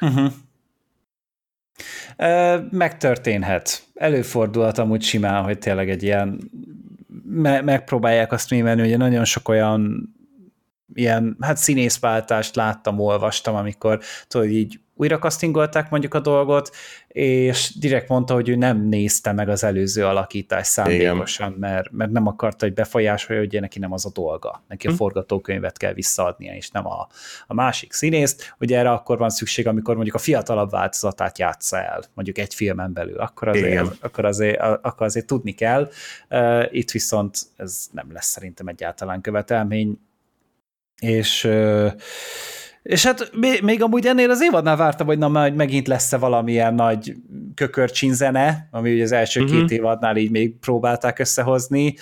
[0.00, 0.32] Uh-huh.
[2.70, 3.82] Megtörténhet.
[3.94, 6.50] Előfordulhat amúgy simán, hogy tényleg egy ilyen
[7.24, 10.12] me- megpróbálják azt mémelni, hogy nagyon sok olyan
[10.94, 16.70] ilyen, hát színészváltást láttam, olvastam, amikor tudod, így újra castingolták mondjuk a dolgot,
[17.08, 22.26] és direkt mondta, hogy ő nem nézte meg az előző alakítást szándékosan, mert, mert nem
[22.26, 24.64] akarta, hogy befolyásolja, hogy neki nem az a dolga.
[24.68, 24.96] Neki a hm.
[24.96, 27.08] forgatókönyvet kell visszaadnia, és nem a,
[27.46, 28.54] a másik színészt.
[28.58, 32.92] Ugye erre akkor van szükség, amikor mondjuk a fiatalabb változatát játsza el, mondjuk egy filmen
[32.92, 35.90] belül, akkor azért, akkor azért, akkor azért tudni kell.
[36.70, 39.98] Itt viszont ez nem lesz szerintem egyáltalán követelmény,
[41.00, 41.48] és
[42.82, 43.30] és hát
[43.62, 47.14] még amúgy ennél az évadnál vártam, hogy na majd megint lesz-e valamilyen nagy
[47.54, 49.58] kökörcsinzene, ami ugye az első uh-huh.
[49.58, 51.94] két évadnál így még próbálták összehozni.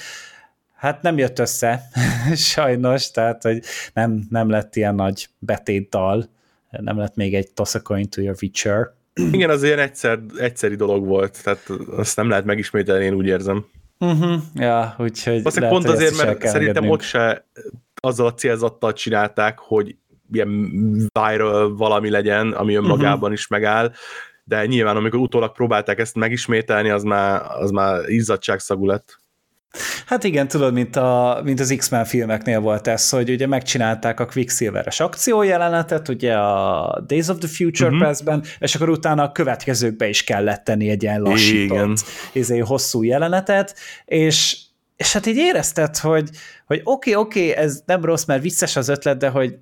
[0.76, 1.82] Hát nem jött össze,
[2.34, 3.62] sajnos, tehát hogy
[3.94, 6.28] nem, nem lett ilyen nagy betétdal,
[6.70, 8.90] nem lett még egy Toss a coin to your Witcher.
[9.32, 13.66] Igen, az ilyen egyszer, egyszeri dolog volt, tehát azt nem lehet megismételni, én úgy érzem.
[13.98, 14.40] Uh-huh.
[14.54, 17.44] Ja, úgyhogy lehet, pont azért, mert szerintem ott se
[18.00, 19.96] azzal a célzattal csinálták, hogy
[20.32, 20.70] ilyen
[21.12, 23.32] viral valami legyen, ami önmagában uh-huh.
[23.32, 23.92] is megáll.
[24.44, 29.18] de nyilván amikor utólag próbálták ezt megismételni, az már, az már izzadságszagú lett.
[30.06, 34.26] Hát igen, tudod, mint, a, mint az X-Men filmeknél volt ez, hogy ugye megcsinálták a
[34.26, 38.02] Quicksilver-es akciójelenetet, ugye a Days of the Future uh-huh.
[38.02, 43.74] Press-ben, és akkor utána a következőkbe is kellett tenni egy ilyen lassított, izé, hosszú jelenetet,
[44.04, 44.58] és,
[44.96, 46.30] és hát így érezted, hogy,
[46.68, 49.58] hogy oké, okay, oké, okay, ez nem rossz, mert vicces az ötlet, de hogy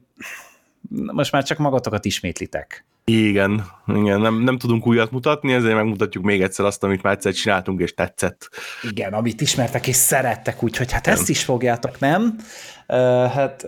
[1.12, 2.84] most már csak magatokat ismétlitek.
[3.04, 7.32] Igen, igen, nem, nem tudunk újat mutatni, ezért megmutatjuk még egyszer azt, amit már egyszer
[7.32, 8.48] csináltunk, és tetszett.
[8.82, 12.36] Igen, amit ismertek és szerettek, úgyhogy hát ezt is fogjátok, nem?
[12.88, 12.96] Uh,
[13.30, 13.66] hát,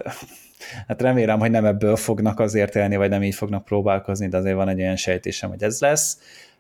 [0.87, 4.57] hát remélem, hogy nem ebből fognak azért élni, vagy nem így fognak próbálkozni, de azért
[4.57, 6.19] van egy olyan sejtésem, hogy ez lesz.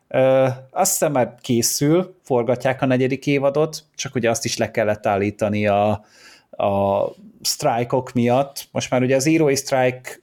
[0.09, 5.07] Uh, azt hiszem már készül, forgatják a negyedik évadot, csak ugye azt is le kellett
[5.07, 6.05] állítani a,
[6.59, 7.05] a
[7.43, 8.69] sztrájkok miatt.
[8.73, 10.23] Most már ugye az írói sztrájk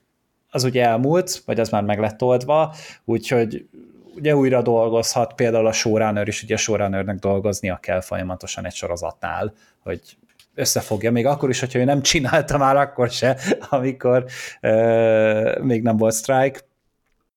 [0.49, 2.75] az ugye elmúlt, vagy az már meg lett oldva,
[3.05, 3.67] úgyhogy
[4.15, 9.53] ugye újra dolgozhat például a showrunner is, ugye a showrunnernek dolgoznia kell folyamatosan egy sorozatnál,
[9.79, 10.17] hogy
[10.55, 13.37] összefogja, még akkor is, hogyha ő nem csinálta már akkor se,
[13.69, 14.25] amikor
[14.61, 16.59] euh, még nem volt strike,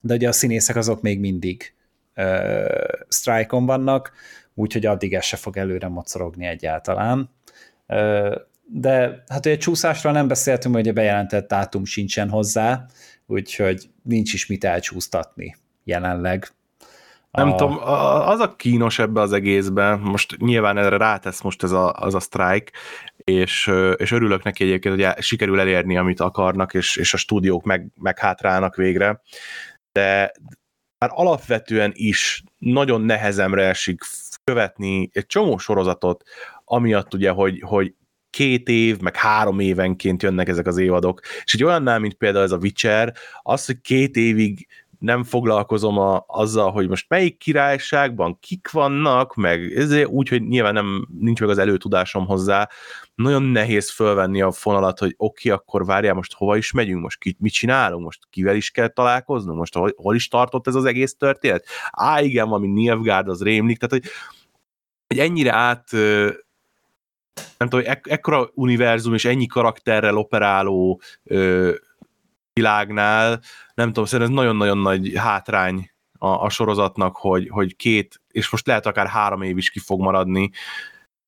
[0.01, 1.73] de ugye a színészek azok még mindig
[3.09, 4.13] strike-on vannak,
[4.55, 7.31] úgyhogy addig ez se fog előre mocorogni egyáltalán.
[7.87, 8.35] Euh,
[8.71, 12.85] de hát egy csúszásról nem beszéltünk, hogy a bejelentett dátum sincsen hozzá,
[13.27, 16.49] úgyhogy nincs is mit elcsúsztatni jelenleg.
[17.31, 17.55] Nem a...
[17.55, 17.79] tudom,
[18.29, 22.21] az a kínos ebbe az egészben, most nyilván erre rátesz most ez a, az a
[22.21, 22.73] strike,
[23.17, 27.87] és, és örülök neki egyébként, hogy sikerül elérni, amit akarnak, és, és a stúdiók meg,
[27.95, 29.21] meghátrálnak végre,
[29.93, 30.33] de
[30.99, 34.01] már alapvetően is nagyon nehezemre esik
[34.45, 36.23] követni egy csomó sorozatot,
[36.65, 37.95] amiatt ugye, hogy, hogy
[38.31, 41.21] két év, meg három évenként jönnek ezek az évadok.
[41.45, 44.67] És egy olyannál, mint például ez a Witcher, az, hogy két évig
[44.99, 50.73] nem foglalkozom a, azzal, hogy most melyik királyságban kik vannak, meg ezért úgy, hogy nyilván
[50.73, 52.69] nem, nincs meg az előtudásom hozzá,
[53.15, 57.19] nagyon nehéz fölvenni a fonalat, hogy oké, okay, akkor várjál, most hova is megyünk, most
[57.19, 60.85] ki, mit csinálunk, most kivel is kell találkoznunk, most hol, hol is tartott ez az
[60.85, 61.67] egész történet?
[61.91, 64.13] Á, igen, valami Nilfgaard, az rémlik, tehát hogy,
[65.07, 65.89] hogy ennyire át
[67.59, 71.75] nem tudom, ek- ekkora univerzum és ennyi karakterrel operáló ö,
[72.53, 73.41] világnál,
[73.75, 78.67] nem tudom, szerintem ez nagyon-nagyon nagy hátrány a, a sorozatnak, hogy, hogy két, és most
[78.67, 80.51] lehet akár három év is ki fog maradni,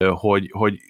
[0.04, 0.80] hogy, hogy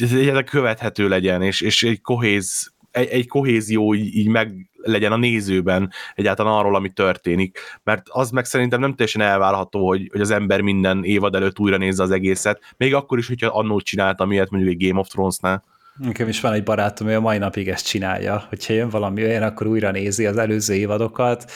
[0.00, 5.16] ez követhető legyen, és, és egy kohéz egy, egy kohézió így, így meg legyen a
[5.16, 10.30] nézőben egyáltalán arról, ami történik, mert az meg szerintem nem teljesen elvárható, hogy, hogy az
[10.30, 14.50] ember minden évad előtt újra nézze az egészet, még akkor is, hogyha annól csináltam ilyet
[14.50, 15.64] mondjuk egy Game of Thrones-nál.
[15.98, 19.42] Nekem is van egy barátom, hogy a mai napig ezt csinálja, hogyha jön valami olyan,
[19.42, 21.50] akkor újra nézi az előző évadokat.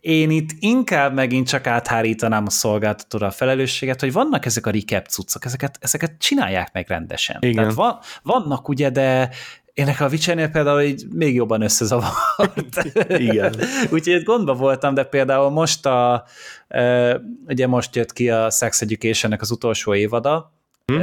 [0.00, 5.06] Én itt inkább megint csak áthárítanám a szolgáltatóra a felelősséget, hogy vannak ezek a recap
[5.06, 7.36] cuccok, ezeket, ezeket csinálják meg rendesen.
[7.40, 7.54] Igen.
[7.54, 9.30] Tehát van, vannak ugye, de
[9.76, 12.84] én nekem a Witchernél például így még jobban összezavart.
[13.18, 13.54] Igen.
[13.90, 16.24] Úgyhogy gondba voltam, de például most a,
[17.46, 20.55] ugye most jött ki a Sex education az utolsó évada,
[20.92, 21.00] Hm?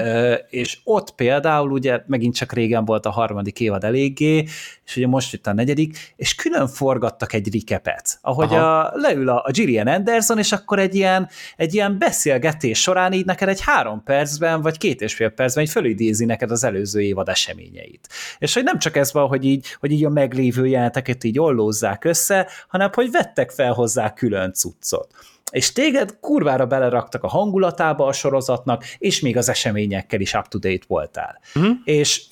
[0.49, 4.45] És ott például ugye megint csak régen volt a harmadik évad eléggé,
[4.85, 9.43] és ugye most jött a negyedik, és külön forgattak egy rikepet, ahogy a, leül a,
[9.45, 14.03] a Gillian Anderson, és akkor egy ilyen, egy ilyen beszélgetés során így neked egy három
[14.03, 18.07] percben, vagy két és fél percben így fölidézi neked az előző évad eseményeit.
[18.39, 22.03] És hogy nem csak ez van, hogy így, hogy így a meglévő jelenteket így ollózzák
[22.03, 25.07] össze, hanem hogy vettek fel hozzá külön cuccot
[25.53, 31.39] és téged kurvára beleraktak a hangulatába a sorozatnak, és még az eseményekkel is up-to-date voltál.
[31.55, 31.71] Uh-huh.
[31.83, 32.23] És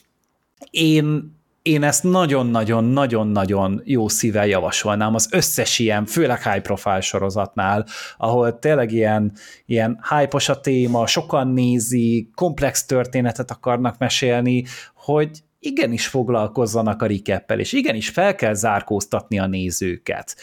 [0.69, 7.86] én én ezt nagyon-nagyon-nagyon-nagyon jó szívvel javasolnám az összes ilyen, főleg high profile sorozatnál,
[8.17, 9.32] ahol tényleg ilyen,
[9.65, 14.65] ilyen hype a téma, sokan nézi, komplex történetet akarnak mesélni,
[14.95, 20.36] hogy igenis foglalkozzanak a recap és igenis fel kell zárkóztatni a nézőket.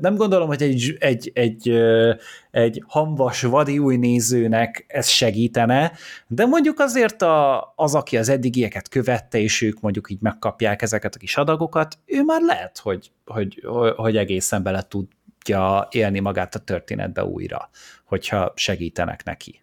[0.00, 1.68] Nem gondolom, hogy egy, egy, egy,
[2.50, 5.92] egy hamvas, vadi új nézőnek ez segítene,
[6.26, 11.14] de mondjuk azért a, az, aki az eddigieket követte, és ők mondjuk így megkapják ezeket
[11.14, 13.62] a kis adagokat, ő már lehet, hogy, hogy,
[13.96, 17.70] hogy egészen bele tudja élni magát a történetbe újra,
[18.04, 19.62] hogyha segítenek neki.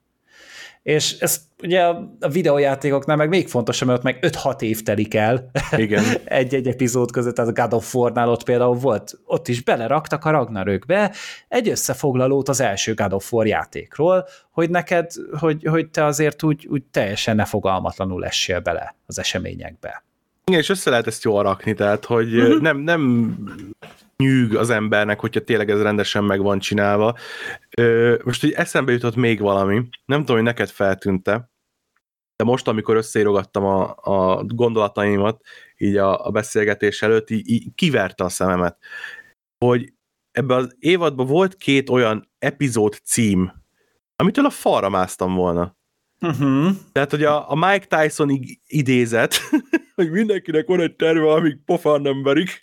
[0.86, 1.84] És ez ugye
[2.20, 6.04] a videójátékoknál meg még fontosabb, mert ott meg 5-6 év telik el Igen.
[6.26, 10.30] egy-egy epizód között, tehát a God of War-nál ott például volt, ott is beleraktak a
[10.30, 11.14] Ragnarökbe
[11.48, 16.68] egy összefoglalót az első God of War játékról, hogy neked, hogy, hogy te azért úgy,
[16.70, 20.04] úgy teljesen nefogalmatlanul essél bele az eseményekbe.
[20.46, 22.62] Igen, és össze lehet ezt jól rakni, tehát hogy uh-huh.
[22.62, 23.36] nem, nem
[24.24, 27.18] nyűg az embernek, hogyha tényleg ez rendesen meg van csinálva.
[28.24, 31.50] Most, hogy eszembe jutott még valami, nem tudom, hogy neked feltűnte,
[32.36, 35.42] de most, amikor összeírogattam a, a gondolataimat,
[35.78, 38.78] így a, a beszélgetés előtt, így, így kiverte a szememet,
[39.66, 39.94] hogy
[40.32, 43.52] ebben az évadban volt két olyan epizód cím,
[44.16, 45.78] amitől a falra másztam volna.
[46.22, 46.70] Uh-huh.
[46.92, 49.36] Tehát, hogy a, a Mike Tyson idézet,
[49.96, 52.62] hogy mindenkinek van egy terve, amíg pofán nem verik,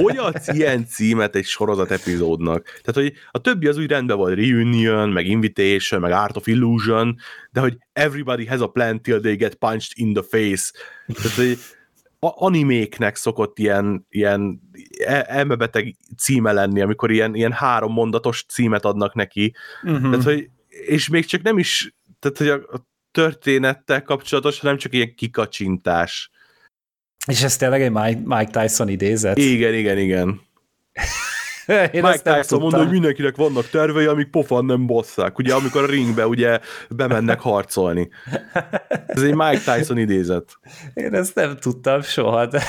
[0.00, 2.62] hogy, adsz ilyen címet egy sorozat epizódnak?
[2.64, 7.16] Tehát, hogy a többi az úgy rendben volt, Reunion, meg Invitation, meg Art of Illusion,
[7.50, 10.72] de hogy everybody has a plan till they get punched in the face.
[11.06, 11.58] Tehát, hogy
[12.20, 14.60] animéknek szokott ilyen, ilyen
[15.06, 19.54] e, elmebeteg címe lenni, amikor ilyen, ilyen három mondatos címet adnak neki.
[19.82, 20.10] Uh-huh.
[20.10, 24.94] Tehát, hogy, és még csak nem is, tehát, hogy a, a történettel kapcsolatos, hanem csak
[24.94, 26.30] ilyen kikacsintás.
[27.26, 27.90] És ez tényleg egy
[28.24, 29.38] Mike, Tyson idézet?
[29.38, 30.40] Igen, igen, igen.
[31.92, 35.38] Én Mike Tyson mondta, hogy mindenkinek vannak tervei, amik pofan nem bosszák.
[35.38, 36.58] Ugye, amikor a ringbe ugye
[36.88, 38.08] bemennek harcolni.
[39.06, 40.58] Ez egy Mike Tyson idézet.
[40.94, 42.62] Én ezt nem tudtam soha, de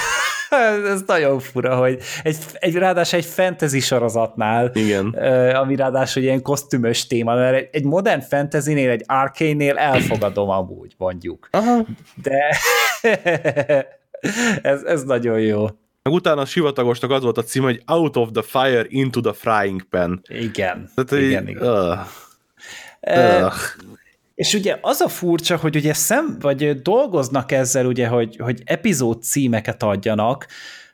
[0.92, 5.08] ez nagyon fura, hogy egy, egy ráadásul egy fantasy sorozatnál, Igen.
[5.54, 11.48] ami ráadásul ilyen kosztümös téma, mert egy, egy modern fantasynél, egy arcane-nél elfogadom amúgy, mondjuk.
[11.52, 11.86] Aha.
[12.16, 12.58] De
[14.62, 15.68] ez, ez nagyon jó.
[16.10, 19.82] Utána a sivatagosnak az volt a cím, hogy Out of the Fire into the Frying
[19.82, 20.22] Pan.
[20.28, 20.90] Igen.
[20.96, 21.68] Tehát, igen, így, igen.
[21.68, 22.00] Uh,
[23.02, 23.54] uh.
[24.36, 29.24] És ugye az a furcsa, hogy ugye szem, vagy dolgoznak ezzel ugye, hogy, hogy epizód
[29.24, 30.48] címeket adjanak,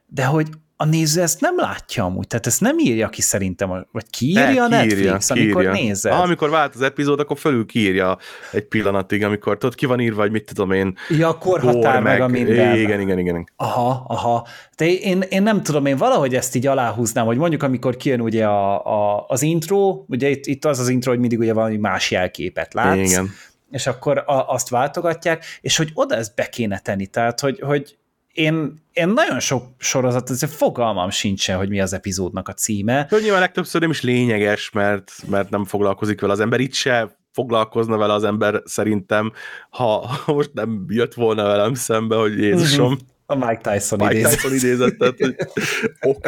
[0.05, 0.47] de hogy
[0.80, 4.67] a néző ezt nem látja amúgy, tehát ezt nem írja ki szerintem, vagy kiírja a
[4.67, 5.55] Netflix, kiírja.
[5.57, 6.11] amikor nézed.
[6.11, 8.17] Ah, amikor vált az epizód, akkor fölül kiírja
[8.51, 10.97] egy pillanatig, amikor tudod, ki van írva, hogy mit tudom én.
[11.09, 12.78] Ja, a korhatár meg, meg a minden.
[12.78, 13.49] Igen, igen, igen.
[13.55, 14.47] Aha, aha.
[14.75, 18.45] De én, én nem tudom, én valahogy ezt így aláhúznám, hogy mondjuk amikor kijön ugye
[18.45, 22.11] a, a, az intro, ugye itt, itt az az intro, hogy mindig ugye valami más
[22.11, 23.30] jelképet látsz, igen.
[23.71, 27.97] és akkor a, azt váltogatják, és hogy oda ezt be kéne tenni, tehát hogy, hogy
[28.38, 33.07] én, én nagyon sok sorozat, ez fogalmam sincsen, hogy mi az epizódnak a címe.
[33.09, 37.17] De nyilván legtöbbször nem is lényeges, mert, mert nem foglalkozik vele az ember, itt se
[37.31, 39.31] foglalkozna vele az ember szerintem,
[39.69, 42.97] ha, ha most nem jött volna velem szembe, hogy Jézusom.
[43.25, 44.33] A Mike Tyson Mike idézet.
[44.33, 45.35] Tyson idézet, tehát, hogy
[46.11, 46.27] ok,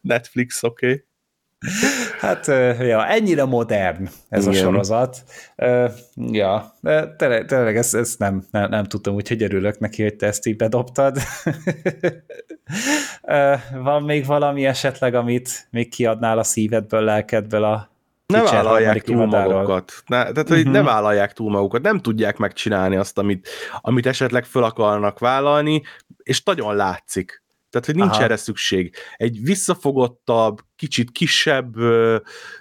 [0.00, 0.86] Netflix, oké.
[0.86, 1.04] Okay.
[2.20, 2.46] Hát,
[2.80, 4.58] ja, ennyire modern ez Igen.
[4.58, 5.22] a sorozat.
[6.14, 6.74] Ja,
[7.16, 10.56] tényleg, tényleg ezt, ezt nem, nem, nem tudtam, úgyhogy örülök neki, hogy te ezt így
[10.56, 11.18] bedobtad.
[13.82, 17.92] Van még valami esetleg, amit még kiadnál a szívedből, lelkedből a
[18.26, 19.92] nem vállalják túl magukat.
[20.06, 20.72] Ne, tehát, hogy uh-huh.
[20.72, 23.48] nem vállalják túl magukat, nem tudják megcsinálni azt, amit,
[23.80, 25.82] amit esetleg föl akarnak vállalni,
[26.22, 27.43] és nagyon látszik.
[27.74, 28.22] Tehát, hogy nincs Aha.
[28.22, 28.94] erre szükség.
[29.16, 31.74] Egy visszafogottabb, kicsit kisebb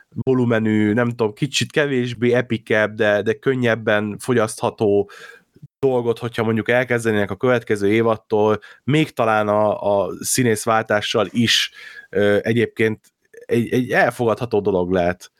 [0.10, 5.10] volumenű, nem tudom, kicsit kevésbé epikebb, de, de könnyebben fogyasztható
[5.80, 11.72] dolgot, hogyha mondjuk elkezdenének a következő évattól, még talán a, a színészváltással is
[12.10, 15.32] ö, egyébként egy, egy elfogadható dolog lehet.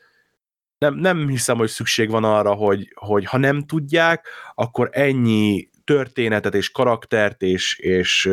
[0.78, 6.54] Nem, nem hiszem, hogy szükség van arra, hogy, hogy ha nem tudják, akkor ennyi történetet
[6.54, 8.30] és karaktert és, és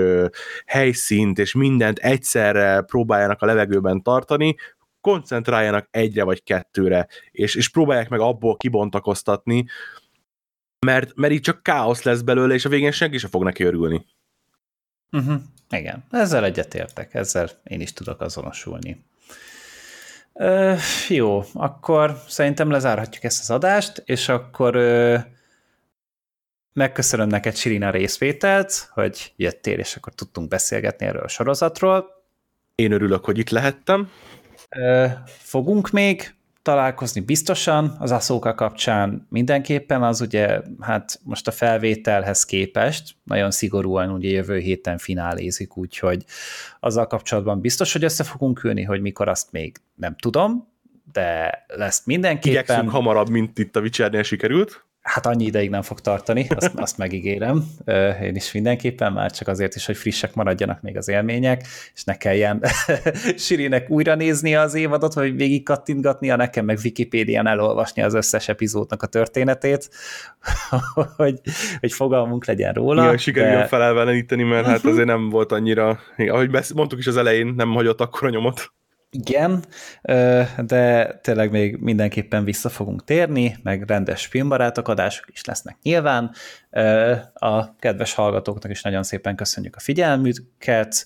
[0.65, 4.55] helyszínt és mindent egyszerre próbáljanak a levegőben tartani,
[5.01, 9.65] koncentráljanak egyre vagy kettőre, és, és próbálják meg abból kibontakoztatni,
[10.85, 14.05] mert, mert így csak káosz lesz belőle, és a végén senki sem fog neki örülni.
[15.11, 15.41] Uh-huh.
[15.69, 19.05] Igen, ezzel egyetértek, ezzel én is tudok azonosulni.
[20.33, 20.73] Ö,
[21.09, 25.17] jó, akkor szerintem lezárhatjuk ezt az adást, és akkor ö,
[26.73, 32.23] Megköszönöm neked, Sirina, részvételt, hogy jöttél, és akkor tudtunk beszélgetni erről a sorozatról.
[32.75, 34.09] Én örülök, hogy itt lehettem.
[35.25, 43.15] Fogunk még találkozni biztosan az Aszóka kapcsán mindenképpen, az ugye hát most a felvételhez képest
[43.23, 46.25] nagyon szigorúan ugye jövő héten finálézik, úgyhogy
[46.79, 50.67] azzal kapcsolatban biztos, hogy össze fogunk ülni, hogy mikor azt még nem tudom,
[51.13, 52.51] de lesz mindenképpen.
[52.51, 54.85] Igyekszünk hamarabb, mint itt a Witchernél sikerült.
[55.01, 57.63] Hát annyi ideig nem fog tartani, azt, azt megígérem.
[58.21, 62.17] Én is mindenképpen, már csak azért is, hogy frissek maradjanak még az élmények, és ne
[62.17, 62.63] kelljen
[63.37, 69.03] Sirinek újra nézni az évadot, vagy végig kattintgatnia, nekem meg Wikipédián elolvasni az összes epizódnak
[69.03, 69.89] a történetét,
[71.17, 71.39] hogy,
[71.79, 73.03] hogy fogalmunk legyen róla.
[73.03, 73.67] Igen, sikerüljön de...
[73.67, 78.27] felelveleníteni, mert hát azért nem volt annyira, ahogy mondtuk is az elején, nem hagyott akkor
[78.27, 78.73] a nyomot.
[79.13, 79.65] Igen,
[80.57, 86.31] de tényleg még mindenképpen vissza fogunk térni, meg rendes filmbarátok adások is lesznek nyilván.
[87.33, 91.05] A kedves hallgatóknak is nagyon szépen köszönjük a figyelmüket,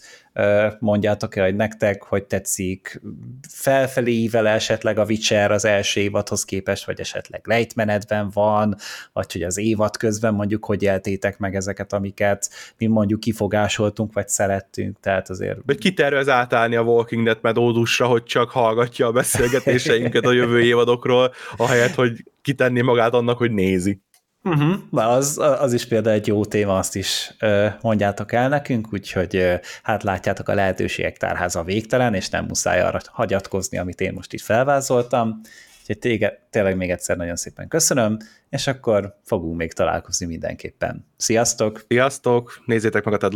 [0.79, 3.01] mondjátok el, hogy nektek, hogy tetszik
[3.49, 8.75] felfelé ível esetleg a Witcher az első évadhoz képest, vagy esetleg lejtmenetben van,
[9.13, 14.27] vagy hogy az évad közben mondjuk, hogy éltétek meg ezeket, amiket mi mondjuk kifogásoltunk, vagy
[14.27, 15.59] szerettünk, tehát azért...
[15.65, 21.33] Vagy kitervez átállni a Walking Dead metódusra, hogy csak hallgatja a beszélgetéseinket a jövő évadokról,
[21.57, 23.99] ahelyett, hogy kitenni magát annak, hogy nézi.
[24.45, 24.75] Uh-huh.
[24.91, 27.35] Az, az is például egy jó téma, azt is
[27.81, 33.77] mondjátok el nekünk, úgyhogy hát látjátok a lehetőségek tárháza végtelen, és nem muszáj arra hagyatkozni,
[33.77, 35.41] amit én most itt felvázoltam.
[35.79, 38.17] Úgyhogy téged, tényleg még egyszer nagyon szépen köszönöm,
[38.49, 41.05] és akkor fogunk még találkozni mindenképpen.
[41.17, 41.85] Sziasztok!
[41.87, 42.61] Sziasztok!
[42.65, 43.33] Nézzétek meg a Ted!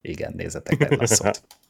[0.00, 1.40] Igen, nézzetek Ted.